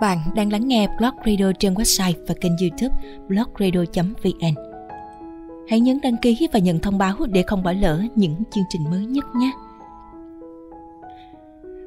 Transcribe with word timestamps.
Bạn 0.00 0.18
đang 0.34 0.52
lắng 0.52 0.68
nghe 0.68 0.88
Blog 0.98 1.14
Radio 1.26 1.52
trên 1.58 1.74
website 1.74 2.12
và 2.28 2.34
kênh 2.40 2.52
youtube 2.60 2.96
blogradio.vn 3.28 4.54
Hãy 5.68 5.80
nhấn 5.80 5.98
đăng 6.02 6.16
ký 6.22 6.48
và 6.52 6.58
nhận 6.58 6.78
thông 6.78 6.98
báo 6.98 7.16
để 7.28 7.42
không 7.46 7.62
bỏ 7.62 7.72
lỡ 7.72 8.02
những 8.14 8.34
chương 8.50 8.64
trình 8.68 8.90
mới 8.90 9.06
nhất 9.06 9.24
nhé. 9.36 9.52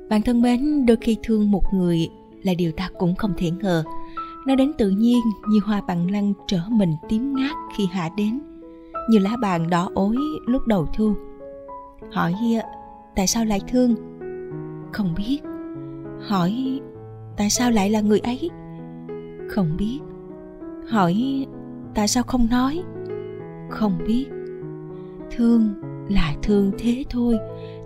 Bạn 0.09 0.21
thân 0.21 0.41
mến, 0.41 0.86
đôi 0.86 0.97
khi 1.02 1.18
thương 1.23 1.52
một 1.52 1.63
người 1.73 2.09
là 2.43 2.54
điều 2.54 2.71
ta 2.71 2.89
cũng 2.97 3.15
không 3.15 3.34
thể 3.38 3.52
ngờ. 3.52 3.84
Nó 4.48 4.55
đến 4.55 4.71
tự 4.77 4.89
nhiên 4.89 5.20
như 5.50 5.59
hoa 5.66 5.82
bằng 5.88 6.11
lăng 6.11 6.34
trở 6.48 6.59
mình 6.70 6.95
tím 7.09 7.36
ngát 7.36 7.55
khi 7.77 7.86
hạ 7.91 8.09
đến, 8.18 8.39
như 9.09 9.20
lá 9.20 9.38
bàn 9.38 9.70
đỏ 9.70 9.89
ối 9.93 10.16
lúc 10.45 10.68
đầu 10.68 10.88
thu. 10.93 11.14
Hỏi 12.11 12.34
tại 13.16 13.27
sao 13.27 13.45
lại 13.45 13.61
thương? 13.68 13.95
Không 14.91 15.14
biết. 15.18 15.39
Hỏi 16.27 16.79
tại 17.37 17.50
sao 17.50 17.71
lại 17.71 17.89
là 17.89 18.01
người 18.01 18.19
ấy? 18.19 18.50
Không 19.50 19.78
biết. 19.78 20.00
Hỏi 20.89 21.46
tại 21.96 22.07
sao 22.07 22.23
không 22.23 22.47
nói? 22.51 22.83
Không 23.69 23.97
biết. 24.07 24.25
Thương 25.32 25.73
là 26.09 26.36
thương 26.43 26.71
thế 26.78 27.04
thôi, 27.09 27.37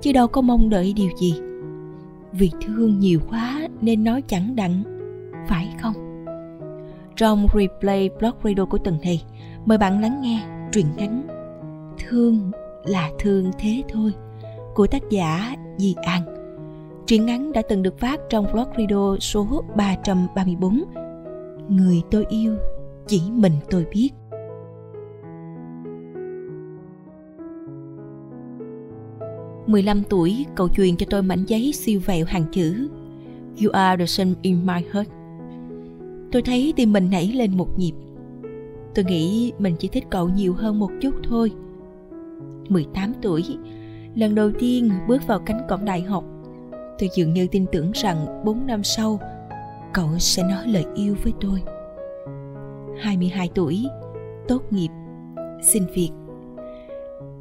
chứ 0.02 0.12
đâu 0.14 0.28
có 0.28 0.42
mong 0.42 0.70
đợi 0.70 0.94
điều 0.94 1.10
gì 1.20 1.34
vì 2.32 2.52
thương 2.62 3.00
nhiều 3.00 3.20
quá 3.30 3.68
nên 3.82 4.04
nói 4.04 4.22
chẳng 4.28 4.56
đặng 4.56 4.84
phải 5.48 5.74
không 5.82 5.94
trong 7.16 7.48
replay 7.54 8.10
blog 8.20 8.34
radio 8.44 8.66
của 8.66 8.78
tuần 8.78 8.98
này 9.04 9.24
mời 9.66 9.78
bạn 9.78 10.02
lắng 10.02 10.22
nghe 10.22 10.48
truyện 10.72 10.86
ngắn 10.98 11.28
thương 12.08 12.52
là 12.86 13.10
thương 13.20 13.52
thế 13.60 13.84
thôi 13.90 14.12
của 14.76 14.88
tác 14.88 15.02
giả 15.10 15.56
Di 15.78 15.96
An 16.02 16.22
truyện 17.08 17.26
ngắn 17.26 17.54
đã 17.54 17.62
từng 17.70 17.84
được 17.84 18.00
phát 18.00 18.20
trong 18.30 18.46
blog 18.54 18.68
radio 18.78 19.18
số 19.20 19.64
334 19.76 20.84
Người 21.70 22.02
tôi 22.12 22.26
yêu 22.30 22.56
chỉ 23.08 23.22
mình 23.32 23.54
tôi 23.70 23.86
biết 23.94 24.10
15 29.68 30.04
tuổi, 30.10 30.46
cậu 30.56 30.70
truyền 30.70 30.96
cho 30.98 31.06
tôi 31.10 31.22
mảnh 31.22 31.44
giấy 31.48 31.72
siêu 31.74 32.02
vẹo 32.06 32.26
hàng 32.26 32.46
chữ 32.52 32.88
You 33.64 33.70
are 33.72 33.98
the 34.02 34.06
sun 34.06 34.34
in 34.42 34.66
my 34.66 34.82
heart. 34.94 35.10
Tôi 36.32 36.42
thấy 36.42 36.74
tim 36.76 36.94
mình 36.94 37.10
nảy 37.10 37.28
lên 37.28 37.58
một 37.58 37.80
nhịp. 37.80 37.94
Tôi 38.96 39.06
nghĩ 39.06 39.52
mình 39.60 39.76
chỉ 39.80 39.88
thích 39.88 40.04
cậu 40.10 40.30
nhiều 40.30 40.54
hơn 40.54 40.80
một 40.80 40.92
chút 41.02 41.16
thôi. 41.24 41.52
18 42.70 43.14
tuổi, 43.22 43.44
lần 44.16 44.36
đầu 44.36 44.52
tiên 44.60 44.92
bước 45.08 45.28
vào 45.28 45.40
cánh 45.40 45.62
cổng 45.70 45.86
đại 45.86 46.02
học, 46.02 46.24
tôi 47.00 47.10
dường 47.16 47.34
như 47.34 47.48
tin 47.48 47.66
tưởng 47.72 47.92
rằng 47.92 48.44
4 48.46 48.68
năm 48.68 48.84
sau, 48.84 49.20
cậu 49.94 50.10
sẽ 50.20 50.44
nói 50.44 50.68
lời 50.68 50.86
yêu 50.96 51.16
với 51.24 51.34
tôi. 51.42 51.64
22 53.00 53.50
tuổi, 53.56 53.86
tốt 54.48 54.64
nghiệp, 54.72 54.90
xin 55.62 55.84
việc 55.94 56.12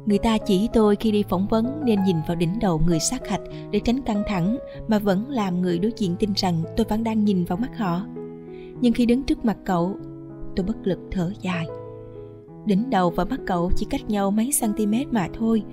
Người 0.07 0.17
ta 0.17 0.37
chỉ 0.37 0.69
tôi 0.73 0.95
khi 0.95 1.11
đi 1.11 1.23
phỏng 1.23 1.47
vấn 1.47 1.81
nên 1.85 2.03
nhìn 2.03 2.15
vào 2.27 2.35
đỉnh 2.35 2.59
đầu 2.59 2.81
người 2.87 2.99
sát 2.99 3.27
hạch 3.27 3.41
để 3.71 3.79
tránh 3.79 4.01
căng 4.01 4.23
thẳng 4.27 4.57
mà 4.87 4.99
vẫn 4.99 5.29
làm 5.29 5.61
người 5.61 5.79
đối 5.79 5.91
diện 5.97 6.15
tin 6.19 6.33
rằng 6.35 6.63
tôi 6.77 6.85
vẫn 6.89 7.03
đang 7.03 7.25
nhìn 7.25 7.45
vào 7.45 7.57
mắt 7.57 7.77
họ. 7.77 8.01
Nhưng 8.81 8.93
khi 8.93 9.05
đứng 9.05 9.23
trước 9.23 9.45
mặt 9.45 9.57
cậu, 9.65 9.95
tôi 10.55 10.65
bất 10.65 10.87
lực 10.87 10.99
thở 11.11 11.31
dài. 11.41 11.65
Đỉnh 12.65 12.89
đầu 12.89 13.09
và 13.09 13.25
mắt 13.25 13.39
cậu 13.45 13.71
chỉ 13.75 13.85
cách 13.89 14.09
nhau 14.09 14.31
mấy 14.31 14.49
cm 14.61 14.93
mà 15.11 15.27
thôi, 15.33 15.63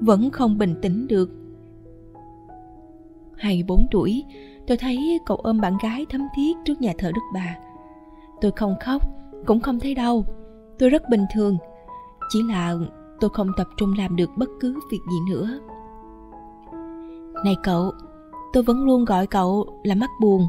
vẫn 0.00 0.30
không 0.30 0.58
bình 0.58 0.74
tĩnh 0.82 1.06
được. 1.06 1.30
24 3.40 3.86
tuổi, 3.90 4.24
tôi 4.66 4.76
thấy 4.76 5.20
cậu 5.26 5.36
ôm 5.36 5.60
bạn 5.60 5.76
gái 5.82 6.06
thấm 6.10 6.28
thiết 6.36 6.56
trước 6.64 6.80
nhà 6.80 6.92
thờ 6.98 7.10
Đức 7.14 7.22
Bà. 7.34 7.56
Tôi 8.40 8.52
không 8.56 8.74
khóc, 8.80 9.02
cũng 9.46 9.60
không 9.60 9.80
thấy 9.80 9.94
đau. 9.94 10.24
Tôi 10.78 10.90
rất 10.90 11.08
bình 11.10 11.24
thường. 11.34 11.58
Chỉ 12.28 12.42
là 12.42 12.74
tôi 13.20 13.30
không 13.30 13.52
tập 13.56 13.66
trung 13.76 13.94
làm 13.98 14.16
được 14.16 14.30
bất 14.36 14.48
cứ 14.60 14.80
việc 14.90 15.00
gì 15.10 15.18
nữa 15.30 15.60
này 17.44 17.56
cậu 17.62 17.92
tôi 18.52 18.62
vẫn 18.62 18.84
luôn 18.84 19.04
gọi 19.04 19.26
cậu 19.26 19.66
là 19.82 19.94
mắt 19.94 20.10
buồn 20.20 20.48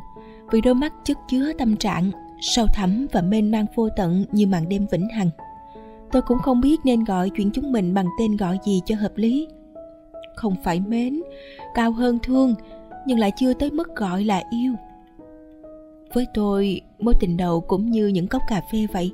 vì 0.52 0.62
đôi 0.62 0.76
mắt 0.76 0.94
chất 1.04 1.18
chứa 1.30 1.54
tâm 1.58 1.78
trạng 1.78 2.12
sâu 2.42 2.66
thẳm 2.74 3.08
và 3.12 3.22
mênh 3.22 3.52
mang 3.52 3.66
vô 3.76 3.90
tận 3.98 4.26
như 4.32 4.48
màn 4.48 4.70
đêm 4.70 4.86
vĩnh 4.92 5.10
hằng 5.10 5.30
tôi 6.12 6.22
cũng 6.22 6.40
không 6.40 6.62
biết 6.62 6.80
nên 6.84 7.04
gọi 7.04 7.30
chuyện 7.30 7.52
chúng 7.52 7.72
mình 7.72 7.94
bằng 7.94 8.06
tên 8.20 8.38
gọi 8.38 8.60
gì 8.66 8.82
cho 8.86 8.96
hợp 8.96 9.12
lý 9.16 9.48
không 10.36 10.56
phải 10.64 10.80
mến 10.80 11.22
cao 11.74 11.92
hơn 11.92 12.20
thương 12.24 12.56
nhưng 13.06 13.20
lại 13.20 13.32
chưa 13.38 13.54
tới 13.54 13.72
mức 13.72 13.96
gọi 13.96 14.24
là 14.24 14.44
yêu. 14.50 14.74
Với 16.14 16.26
tôi, 16.34 16.82
mối 17.00 17.14
tình 17.20 17.38
đầu 17.38 17.62
cũng 17.62 17.92
như 17.92 18.08
những 18.08 18.28
cốc 18.28 18.42
cà 18.48 18.62
phê 18.72 18.88
vậy. 18.94 19.12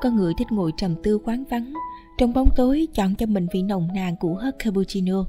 Có 0.00 0.10
người 0.10 0.34
thích 0.38 0.52
ngồi 0.52 0.72
trầm 0.76 0.94
tư 1.02 1.18
quán 1.24 1.44
vắng, 1.50 1.72
trong 2.18 2.32
bóng 2.32 2.48
tối 2.56 2.88
chọn 2.94 3.14
cho 3.14 3.26
mình 3.26 3.46
vị 3.52 3.62
nồng 3.62 3.88
nàn 3.94 4.16
của 4.16 4.34
hớt 4.34 4.58
cappuccino. 4.58 5.24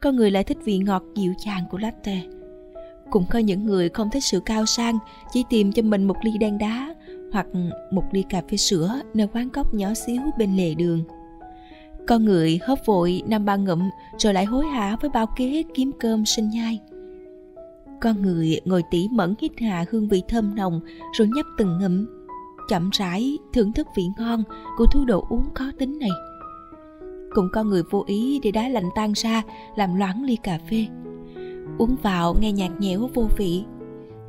Có 0.00 0.12
người 0.12 0.30
lại 0.30 0.44
thích 0.44 0.58
vị 0.64 0.78
ngọt 0.78 1.02
dịu 1.14 1.34
dàng 1.44 1.64
của 1.70 1.78
latte. 1.78 2.20
Cũng 3.10 3.24
có 3.30 3.38
những 3.38 3.66
người 3.66 3.88
không 3.88 4.10
thích 4.10 4.24
sự 4.24 4.40
cao 4.40 4.66
sang, 4.66 4.98
chỉ 5.32 5.44
tìm 5.50 5.72
cho 5.72 5.82
mình 5.82 6.04
một 6.04 6.16
ly 6.22 6.38
đen 6.40 6.58
đá 6.58 6.94
hoặc 7.32 7.46
một 7.90 8.04
ly 8.12 8.24
cà 8.28 8.42
phê 8.50 8.56
sữa 8.56 9.00
nơi 9.14 9.26
quán 9.34 9.50
cốc 9.50 9.74
nhỏ 9.74 9.94
xíu 9.94 10.22
bên 10.38 10.56
lề 10.56 10.74
đường. 10.74 11.04
Có 12.06 12.18
người 12.18 12.60
hớp 12.62 12.86
vội 12.86 13.22
năm 13.26 13.44
ba 13.44 13.56
ngụm, 13.56 13.90
rồi 14.18 14.34
lại 14.34 14.44
hối 14.44 14.66
hả 14.66 14.96
với 15.00 15.10
bao 15.10 15.26
kế 15.36 15.62
kiếm 15.74 15.90
cơm 16.00 16.24
sinh 16.24 16.50
nhai 16.50 16.80
con 18.00 18.22
người 18.22 18.60
ngồi 18.64 18.82
tỉ 18.90 19.08
mẫn 19.12 19.34
hít 19.38 19.52
hà 19.60 19.84
hương 19.90 20.08
vị 20.08 20.22
thơm 20.28 20.54
nồng, 20.54 20.80
rồi 21.12 21.28
nhấp 21.28 21.46
từng 21.58 21.78
ngụm. 21.80 22.06
Chậm 22.68 22.90
rãi 22.92 23.38
thưởng 23.52 23.72
thức 23.72 23.86
vị 23.96 24.08
ngon 24.18 24.42
của 24.76 24.86
thứ 24.92 25.04
đồ 25.04 25.26
uống 25.28 25.44
có 25.54 25.64
tính 25.78 25.98
này. 25.98 26.10
Cũng 27.34 27.48
có 27.52 27.64
người 27.64 27.82
vô 27.90 28.04
ý 28.06 28.40
để 28.42 28.50
đá 28.50 28.68
lạnh 28.68 28.88
tan 28.94 29.12
ra, 29.12 29.42
làm 29.76 29.94
loãng 29.94 30.24
ly 30.24 30.36
cà 30.36 30.58
phê. 30.70 30.86
Uống 31.78 31.96
vào 32.02 32.34
nghe 32.40 32.52
nhạt 32.52 32.70
nhẽo 32.78 33.08
vô 33.14 33.28
vị. 33.36 33.64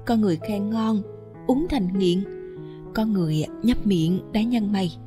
Có 0.05 0.15
người 0.15 0.39
khen 0.47 0.69
ngon, 0.69 1.01
uống 1.47 1.67
thành 1.69 1.87
nghiện. 1.97 2.23
Có 2.93 3.05
người 3.05 3.45
nhấp 3.63 3.87
miệng 3.87 4.19
đá 4.31 4.41
nhăn 4.41 4.71
mày. 4.71 4.97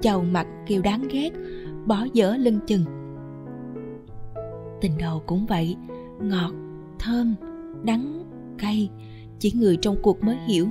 Chầu 0.00 0.24
mặt 0.24 0.46
kêu 0.66 0.82
đáng 0.82 1.08
ghét, 1.10 1.30
bỏ 1.86 2.06
dở 2.12 2.36
lưng 2.36 2.58
chừng. 2.66 2.84
Tình 4.80 4.92
đầu 4.98 5.22
cũng 5.26 5.46
vậy, 5.46 5.76
ngọt, 6.20 6.52
thơm 6.98 7.34
đắng, 7.86 8.24
cay, 8.58 8.90
chỉ 9.38 9.52
người 9.54 9.76
trong 9.76 9.96
cuộc 10.02 10.22
mới 10.22 10.36
hiểu. 10.46 10.66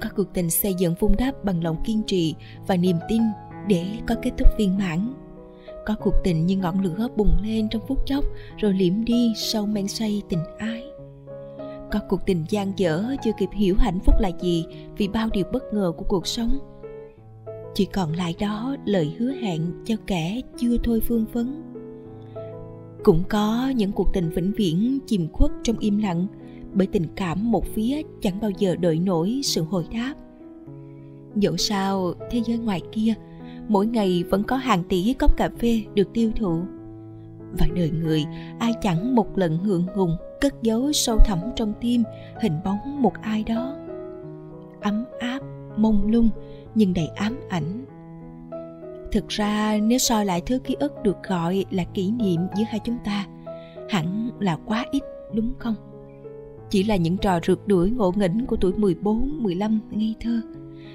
Có 0.00 0.08
cuộc 0.16 0.34
tình 0.34 0.50
xây 0.50 0.74
dựng 0.74 0.94
vun 1.00 1.12
đắp 1.18 1.44
bằng 1.44 1.64
lòng 1.64 1.76
kiên 1.84 2.02
trì 2.06 2.34
và 2.66 2.76
niềm 2.76 2.96
tin 3.08 3.22
để 3.68 3.86
có 4.06 4.14
kết 4.22 4.30
thúc 4.38 4.48
viên 4.58 4.78
mãn. 4.78 5.14
Có 5.86 5.94
cuộc 6.00 6.14
tình 6.24 6.46
như 6.46 6.56
ngọn 6.56 6.80
lửa 6.80 7.08
bùng 7.16 7.36
lên 7.42 7.68
trong 7.68 7.82
phút 7.88 8.06
chốc 8.06 8.24
rồi 8.56 8.72
liễm 8.72 9.04
đi 9.04 9.32
sau 9.36 9.66
men 9.66 9.88
say 9.88 10.22
tình 10.28 10.40
ái. 10.58 10.82
Có 11.90 12.00
cuộc 12.08 12.26
tình 12.26 12.44
gian 12.48 12.72
dở 12.76 13.04
chưa 13.24 13.30
kịp 13.38 13.48
hiểu 13.52 13.74
hạnh 13.78 13.98
phúc 14.00 14.14
là 14.20 14.30
gì 14.40 14.64
vì 14.96 15.08
bao 15.08 15.28
điều 15.32 15.44
bất 15.52 15.62
ngờ 15.72 15.92
của 15.96 16.04
cuộc 16.08 16.26
sống. 16.26 16.58
Chỉ 17.74 17.84
còn 17.84 18.12
lại 18.12 18.34
đó 18.40 18.76
lời 18.84 19.14
hứa 19.18 19.32
hẹn 19.32 19.60
cho 19.84 19.94
kẻ 20.06 20.40
chưa 20.56 20.76
thôi 20.84 21.00
phương 21.08 21.26
phấn 21.32 21.71
cũng 23.04 23.22
có 23.28 23.72
những 23.76 23.92
cuộc 23.92 24.12
tình 24.12 24.30
vĩnh 24.30 24.52
viễn 24.56 24.98
chìm 25.06 25.28
khuất 25.32 25.50
trong 25.62 25.78
im 25.78 25.98
lặng, 25.98 26.26
bởi 26.72 26.86
tình 26.86 27.06
cảm 27.16 27.50
một 27.50 27.64
phía 27.74 28.02
chẳng 28.20 28.40
bao 28.40 28.50
giờ 28.50 28.76
đợi 28.76 28.98
nổi 28.98 29.40
sự 29.44 29.62
hồi 29.62 29.84
đáp. 29.92 30.14
Dẫu 31.36 31.56
sao, 31.56 32.14
thế 32.30 32.42
giới 32.46 32.58
ngoài 32.58 32.80
kia, 32.92 33.14
mỗi 33.68 33.86
ngày 33.86 34.24
vẫn 34.30 34.42
có 34.42 34.56
hàng 34.56 34.84
tỷ 34.88 35.14
cốc 35.18 35.36
cà 35.36 35.50
phê 35.58 35.82
được 35.94 36.08
tiêu 36.14 36.30
thụ. 36.36 36.60
Và 37.58 37.66
đời 37.74 37.90
người, 37.90 38.24
ai 38.58 38.72
chẳng 38.82 39.14
một 39.14 39.38
lần 39.38 39.58
ngượng 39.62 39.86
ngùng, 39.96 40.16
cất 40.40 40.62
giấu 40.62 40.92
sâu 40.92 41.18
thẳm 41.18 41.38
trong 41.56 41.72
tim 41.80 42.02
hình 42.40 42.52
bóng 42.64 43.02
một 43.02 43.12
ai 43.22 43.44
đó. 43.44 43.76
Ấm 44.80 45.04
áp, 45.18 45.40
mông 45.76 46.10
lung, 46.10 46.28
nhưng 46.74 46.94
đầy 46.94 47.06
ám 47.06 47.36
ảnh 47.48 47.84
thực 49.12 49.28
ra 49.28 49.78
nếu 49.82 49.98
soi 49.98 50.26
lại 50.26 50.42
thứ 50.46 50.58
ký 50.58 50.76
ức 50.80 50.92
được 51.02 51.16
gọi 51.28 51.64
là 51.70 51.84
kỷ 51.84 52.10
niệm 52.10 52.40
giữa 52.56 52.64
hai 52.68 52.80
chúng 52.84 52.98
ta 53.04 53.26
hẳn 53.90 54.30
là 54.40 54.58
quá 54.66 54.86
ít 54.92 55.02
đúng 55.34 55.52
không 55.58 55.74
chỉ 56.72 56.82
là 56.82 56.96
những 56.96 57.16
trò 57.16 57.40
rượt 57.46 57.58
đuổi 57.66 57.90
ngộ 57.90 58.12
nghĩnh 58.16 58.46
của 58.46 58.56
tuổi 58.56 58.72
14, 58.72 59.42
15 59.42 59.80
ngây 59.90 60.14
thơ. 60.20 60.40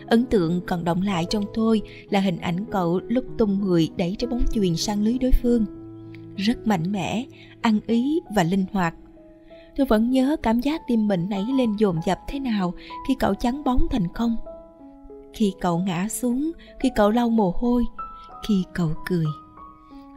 Ấn 0.07 0.25
tượng 0.25 0.61
còn 0.67 0.83
động 0.83 1.01
lại 1.01 1.25
trong 1.29 1.43
tôi 1.53 1.81
là 2.09 2.19
hình 2.19 2.37
ảnh 2.37 2.65
cậu 2.71 2.99
lúc 3.07 3.25
tung 3.37 3.59
người 3.59 3.89
đẩy 3.97 4.15
trái 4.19 4.27
bóng 4.27 4.41
chuyền 4.51 4.75
sang 4.75 5.03
lưới 5.03 5.17
đối 5.17 5.31
phương. 5.31 5.65
Rất 6.35 6.67
mạnh 6.67 6.91
mẽ, 6.91 7.25
ăn 7.61 7.79
ý 7.87 8.19
và 8.35 8.43
linh 8.43 8.65
hoạt. 8.71 8.95
Tôi 9.75 9.85
vẫn 9.85 10.09
nhớ 10.09 10.35
cảm 10.43 10.59
giác 10.59 10.81
tim 10.87 11.07
mình 11.07 11.29
nảy 11.29 11.45
lên 11.57 11.75
dồn 11.77 11.99
dập 12.05 12.17
thế 12.27 12.39
nào 12.39 12.73
khi 13.07 13.15
cậu 13.19 13.33
chắn 13.33 13.63
bóng 13.63 13.87
thành 13.91 14.07
công. 14.13 14.35
Khi 15.33 15.53
cậu 15.61 15.79
ngã 15.79 16.07
xuống, 16.09 16.51
khi 16.79 16.89
cậu 16.95 17.11
lau 17.11 17.29
mồ 17.29 17.53
hôi, 17.55 17.83
khi 18.47 18.63
cậu 18.73 18.89
cười. 19.05 19.25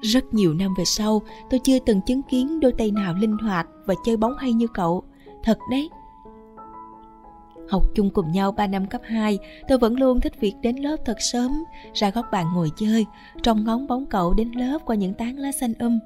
Rất 0.01 0.35
nhiều 0.35 0.55
năm 0.55 0.75
về 0.79 0.85
sau, 0.85 1.23
tôi 1.51 1.61
chưa 1.65 1.79
từng 1.79 2.01
chứng 2.07 2.23
kiến 2.23 2.61
đôi 2.61 2.73
tay 2.73 2.91
nào 2.91 3.15
linh 3.15 3.37
hoạt 3.37 3.67
và 3.87 3.95
chơi 4.05 4.17
bóng 4.17 4.37
hay 4.37 4.53
như 4.53 4.67
cậu 4.67 5.05
thật 5.43 5.59
đấy 5.71 5.91
Học 7.71 7.83
chung 7.95 8.11
cùng 8.11 8.33
nhau 8.33 8.53
3 8.53 8.67
năm 8.67 8.87
cấp 8.87 9.01
2, 9.05 9.39
tôi 9.69 9.79
vẫn 9.79 10.01
luôn 10.01 10.21
thích 10.21 10.41
việc 10.41 10.55
đến 10.63 10.77
lớp 10.77 10.97
thật 11.05 11.17
sớm, 11.21 11.65
ra 11.95 12.11
góc 12.11 12.27
bàn 12.33 12.47
ngồi 12.55 12.71
chơi, 12.77 13.07
trong 13.43 13.65
ngóng 13.65 13.87
bóng 13.87 14.07
cậu 14.07 14.35
đến 14.35 14.53
lớp 14.53 14.79
qua 14.85 14.97
những 14.97 15.15
tán 15.15 15.39
lá 15.39 15.53
xanh 15.53 15.75
um. 15.79 15.99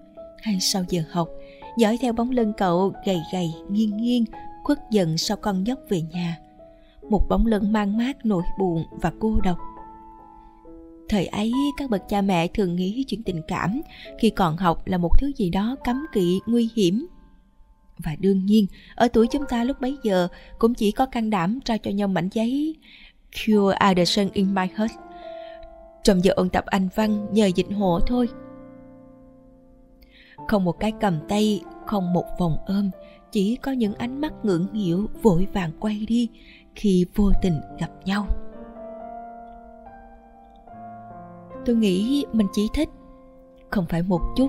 Hay 0.42 0.60
sau 0.60 0.84
giờ 0.88 1.02
học, 1.10 1.28
dõi 1.76 1.98
theo 2.00 2.12
bóng 2.12 2.30
lưng 2.30 2.52
cậu 2.56 2.92
gầy 3.06 3.20
gầy, 3.32 3.54
nghiêng 3.70 3.96
nghiêng, 3.96 4.24
khuất 4.64 4.78
dần 4.90 5.18
sau 5.18 5.36
con 5.36 5.66
dốc 5.66 5.78
về 5.88 6.02
nhà. 6.02 6.38
Một 7.10 7.28
bóng 7.28 7.46
lưng 7.46 7.72
mang 7.72 7.96
mát 7.96 8.26
nỗi 8.26 8.42
buồn 8.58 8.84
và 8.90 9.12
cô 9.20 9.34
độc. 9.44 9.58
Thời 11.14 11.26
ấy, 11.26 11.52
các 11.76 11.90
bậc 11.90 12.02
cha 12.08 12.20
mẹ 12.20 12.48
thường 12.48 12.76
nghĩ 12.76 13.04
chuyện 13.08 13.22
tình 13.22 13.42
cảm 13.48 13.80
khi 14.18 14.30
còn 14.30 14.56
học 14.56 14.86
là 14.86 14.98
một 14.98 15.20
thứ 15.20 15.32
gì 15.36 15.50
đó 15.50 15.76
cấm 15.84 16.06
kỵ, 16.12 16.40
nguy 16.46 16.70
hiểm. 16.74 17.06
Và 17.98 18.16
đương 18.18 18.46
nhiên, 18.46 18.66
ở 18.94 19.08
tuổi 19.08 19.26
chúng 19.26 19.44
ta 19.48 19.64
lúc 19.64 19.80
bấy 19.80 19.96
giờ 20.02 20.28
cũng 20.58 20.74
chỉ 20.74 20.92
có 20.92 21.06
can 21.06 21.30
đảm 21.30 21.58
trao 21.64 21.78
cho 21.78 21.90
nhau 21.90 22.08
mảnh 22.08 22.28
giấy 22.32 22.76
Cure 23.32 23.76
Anderson 23.76 24.28
in 24.32 24.54
my 24.54 24.62
heart 24.76 24.92
trong 26.02 26.24
giờ 26.24 26.32
ôn 26.36 26.48
tập 26.48 26.64
Anh 26.66 26.88
văn 26.94 27.26
nhờ 27.32 27.46
dịch 27.46 27.68
hộ 27.76 28.00
thôi. 28.06 28.28
Không 30.48 30.64
một 30.64 30.80
cái 30.80 30.92
cầm 31.00 31.18
tay, 31.28 31.60
không 31.86 32.12
một 32.12 32.24
vòng 32.38 32.56
ôm, 32.66 32.90
chỉ 33.32 33.56
có 33.56 33.72
những 33.72 33.94
ánh 33.94 34.20
mắt 34.20 34.32
ngưỡng 34.42 34.66
nghịu 34.72 35.08
vội 35.22 35.46
vàng 35.52 35.70
quay 35.80 36.04
đi 36.08 36.28
khi 36.74 37.06
vô 37.14 37.32
tình 37.42 37.60
gặp 37.78 37.90
nhau. 38.04 38.26
Tôi 41.66 41.76
nghĩ 41.76 42.24
mình 42.32 42.46
chỉ 42.52 42.68
thích 42.74 42.88
Không 43.70 43.86
phải 43.88 44.02
một 44.02 44.20
chút, 44.36 44.48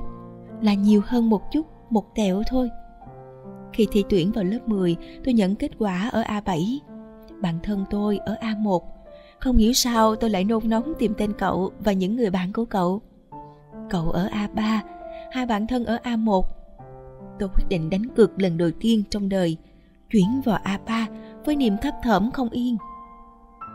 Là 0.62 0.74
nhiều 0.74 1.02
hơn 1.06 1.30
một 1.30 1.42
chút, 1.52 1.66
Một 1.90 2.16
tẹo 2.16 2.42
thôi. 2.50 2.70
Khi 3.74 3.88
thi 3.92 4.04
tuyển 4.10 4.32
vào 4.32 4.44
lớp 4.44 4.60
10 4.66 4.96
Tôi 5.24 5.34
nhận 5.34 5.56
kết 5.56 5.72
quả 5.80 6.10
ở 6.12 6.22
A7 6.22 6.78
Bạn 7.42 7.60
thân 7.64 7.86
tôi 7.90 8.18
ở 8.18 8.36
A1 8.42 8.80
Không 9.40 9.58
hiểu 9.58 9.74
sao 9.74 10.16
tôi 10.16 10.30
lại 10.30 10.44
nôn 10.44 10.70
nóng 10.70 10.94
tìm 11.00 11.14
tên 11.18 11.34
cậu 11.34 11.72
Và 11.80 11.92
những 11.92 12.16
người 12.16 12.30
bạn 12.30 12.54
của 12.54 12.66
cậu. 12.66 13.02
Cậu 13.90 14.10
ở 14.10 14.30
A3 14.30 14.80
Hai 15.32 15.46
bạn 15.46 15.68
thân 15.68 15.86
ở 15.86 15.98
A1 16.04 16.42
Tôi 17.40 17.50
quyết 17.50 17.64
định 17.70 17.90
đánh 17.90 18.06
cược 18.16 18.42
lần 18.42 18.58
đầu 18.58 18.70
tiên 18.80 19.04
trong 19.10 19.30
đời, 19.30 19.58
Chuyển 20.12 20.42
vào 20.46 20.60
A3 20.64 21.06
Với 21.46 21.56
niềm 21.56 21.78
thấp 21.82 21.94
thỏm 22.04 22.32
không 22.32 22.50
yên. 22.50 22.78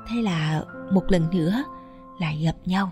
Thế 0.08 0.22
là 0.22 0.62
một 0.92 1.04
lần 1.08 1.30
nữa 1.30 1.64
Lại 2.20 2.42
gặp 2.44 2.56
nhau 2.64 2.90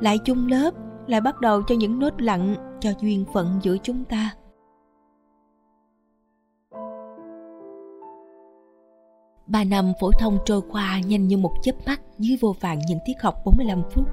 lại 0.00 0.18
chung 0.24 0.46
lớp 0.46 0.70
lại 1.06 1.20
bắt 1.20 1.40
đầu 1.40 1.62
cho 1.62 1.74
những 1.74 1.98
nốt 1.98 2.14
lặng 2.18 2.54
cho 2.80 2.90
duyên 3.00 3.24
phận 3.32 3.60
giữa 3.62 3.76
chúng 3.82 4.04
ta 4.04 4.30
Ba 9.48 9.64
năm 9.64 9.92
phổ 10.00 10.10
thông 10.10 10.38
trôi 10.46 10.60
qua 10.70 11.00
nhanh 11.06 11.28
như 11.28 11.36
một 11.36 11.52
chớp 11.62 11.86
mắt 11.86 12.00
dưới 12.18 12.36
vô 12.40 12.54
vàng 12.60 12.78
những 12.88 12.98
tiết 13.06 13.12
học 13.22 13.34
45 13.44 13.82
phút, 13.90 14.08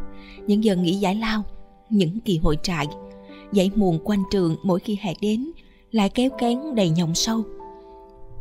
những 0.47 0.63
giờ 0.63 0.75
nghỉ 0.75 0.95
giải 0.95 1.15
lao, 1.15 1.43
những 1.89 2.19
kỳ 2.19 2.37
hội 2.37 2.57
trại. 2.63 2.87
Dãy 3.51 3.71
muộn 3.75 3.99
quanh 4.03 4.23
trường 4.31 4.55
mỗi 4.63 4.79
khi 4.79 4.97
hè 5.01 5.13
đến 5.21 5.51
lại 5.91 6.09
kéo 6.09 6.29
kén 6.37 6.59
đầy 6.75 6.89
nhộng 6.89 7.15
sâu. 7.15 7.43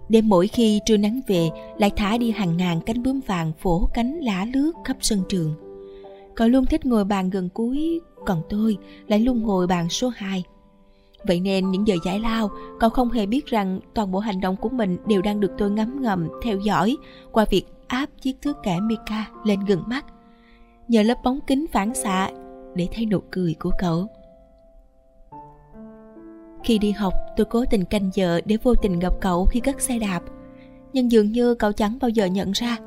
Đêm 0.08 0.28
mỗi 0.28 0.46
khi 0.46 0.80
trưa 0.86 0.96
nắng 0.96 1.20
về 1.26 1.50
lại 1.78 1.90
thả 1.96 2.18
đi 2.18 2.30
hàng 2.30 2.56
ngàn 2.56 2.80
cánh 2.80 3.02
bướm 3.02 3.20
vàng 3.26 3.52
phổ 3.58 3.86
cánh 3.94 4.20
lá 4.20 4.46
lướt 4.54 4.72
khắp 4.84 4.96
sân 5.00 5.22
trường. 5.28 5.63
Cậu 6.34 6.48
luôn 6.48 6.66
thích 6.66 6.86
ngồi 6.86 7.04
bàn 7.04 7.30
gần 7.30 7.48
cuối, 7.48 8.00
còn 8.26 8.42
tôi 8.48 8.76
lại 9.06 9.20
luôn 9.20 9.42
ngồi 9.42 9.66
bàn 9.66 9.88
số 9.88 10.08
2. 10.08 10.44
Vậy 11.26 11.40
nên 11.40 11.70
những 11.70 11.88
giờ 11.88 11.94
giải 12.04 12.20
lao, 12.20 12.50
cậu 12.80 12.90
không 12.90 13.10
hề 13.10 13.26
biết 13.26 13.46
rằng 13.46 13.80
toàn 13.94 14.12
bộ 14.12 14.18
hành 14.18 14.40
động 14.40 14.56
của 14.56 14.68
mình 14.68 14.96
đều 15.06 15.22
đang 15.22 15.40
được 15.40 15.52
tôi 15.58 15.70
ngắm 15.70 16.02
ngầm, 16.02 16.28
theo 16.42 16.58
dõi 16.58 16.96
qua 17.32 17.44
việc 17.50 17.64
áp 17.86 18.06
chiếc 18.20 18.42
thước 18.42 18.56
kẻ 18.62 18.80
Mika 18.80 19.26
lên 19.44 19.60
gần 19.60 19.82
mắt. 19.86 20.04
Nhờ 20.88 21.02
lớp 21.02 21.18
bóng 21.24 21.40
kính 21.46 21.66
phản 21.72 21.94
xạ 21.94 22.30
để 22.74 22.88
thấy 22.92 23.06
nụ 23.06 23.20
cười 23.30 23.54
của 23.60 23.70
cậu. 23.78 24.06
Khi 26.64 26.78
đi 26.78 26.90
học, 26.90 27.14
tôi 27.36 27.46
cố 27.50 27.64
tình 27.70 27.84
canh 27.84 28.10
giờ 28.14 28.40
để 28.44 28.56
vô 28.62 28.74
tình 28.74 28.98
gặp 28.98 29.12
cậu 29.20 29.46
khi 29.46 29.60
cất 29.60 29.80
xe 29.80 29.98
đạp. 29.98 30.20
Nhưng 30.92 31.10
dường 31.10 31.32
như 31.32 31.54
cậu 31.54 31.72
chẳng 31.72 31.98
bao 32.00 32.08
giờ 32.08 32.26
nhận 32.26 32.52
ra 32.52 32.78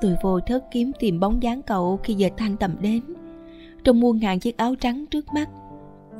Tôi 0.00 0.16
vô 0.22 0.40
thức 0.40 0.62
kiếm 0.70 0.92
tìm 0.98 1.20
bóng 1.20 1.42
dáng 1.42 1.62
cậu 1.62 2.00
khi 2.02 2.14
giờ 2.14 2.28
tan 2.36 2.56
tầm 2.56 2.76
đến 2.80 3.00
Trong 3.84 4.00
muôn 4.00 4.18
ngàn 4.18 4.40
chiếc 4.40 4.56
áo 4.56 4.74
trắng 4.74 5.04
trước 5.10 5.24
mắt, 5.34 5.48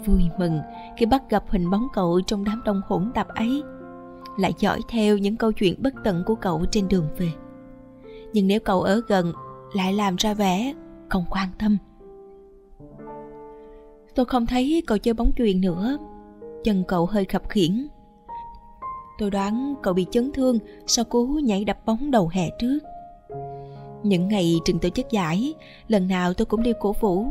Vui 0.06 0.22
mừng 0.38 0.60
khi 0.96 1.06
bắt 1.06 1.30
gặp 1.30 1.44
hình 1.48 1.70
bóng 1.70 1.86
cậu 1.92 2.20
trong 2.20 2.44
đám 2.44 2.62
đông 2.64 2.80
hỗn 2.86 3.10
tạp 3.14 3.28
ấy, 3.28 3.62
Lại 4.38 4.52
dõi 4.58 4.80
theo 4.88 5.18
những 5.18 5.36
câu 5.36 5.52
chuyện 5.52 5.82
bất 5.82 5.94
tận 6.04 6.22
của 6.26 6.34
cậu 6.34 6.64
trên 6.70 6.88
đường 6.88 7.08
về. 7.18 7.30
Nhưng 8.32 8.46
nếu 8.46 8.60
cậu 8.60 8.82
ở 8.82 9.02
gần, 9.08 9.32
lại 9.74 9.92
làm 9.92 10.16
ra 10.16 10.34
vẻ 10.34 10.74
không 11.08 11.24
quan 11.30 11.48
tâm. 11.58 11.78
Tôi 14.14 14.26
không 14.26 14.46
thấy 14.46 14.82
cậu 14.86 14.98
chơi 14.98 15.14
bóng 15.14 15.32
chuyền 15.36 15.60
nữa. 15.60 15.98
Chân 16.64 16.84
cậu 16.88 17.06
hơi 17.06 17.24
khập 17.24 17.48
khiển 17.48 17.86
Tôi 19.18 19.30
đoán 19.30 19.74
cậu 19.82 19.94
bị 19.94 20.06
chấn 20.10 20.32
thương 20.32 20.58
sau 20.86 21.04
cú 21.04 21.26
nhảy 21.26 21.64
đập 21.64 21.78
bóng 21.86 22.10
đầu 22.10 22.30
hè 22.32 22.50
trước 22.58 22.78
những 24.04 24.28
ngày 24.28 24.60
trường 24.64 24.78
tổ 24.78 24.88
chức 24.88 25.10
giải, 25.10 25.54
lần 25.88 26.08
nào 26.08 26.34
tôi 26.34 26.46
cũng 26.46 26.62
đi 26.62 26.72
cổ 26.80 26.94
vũ. 27.00 27.26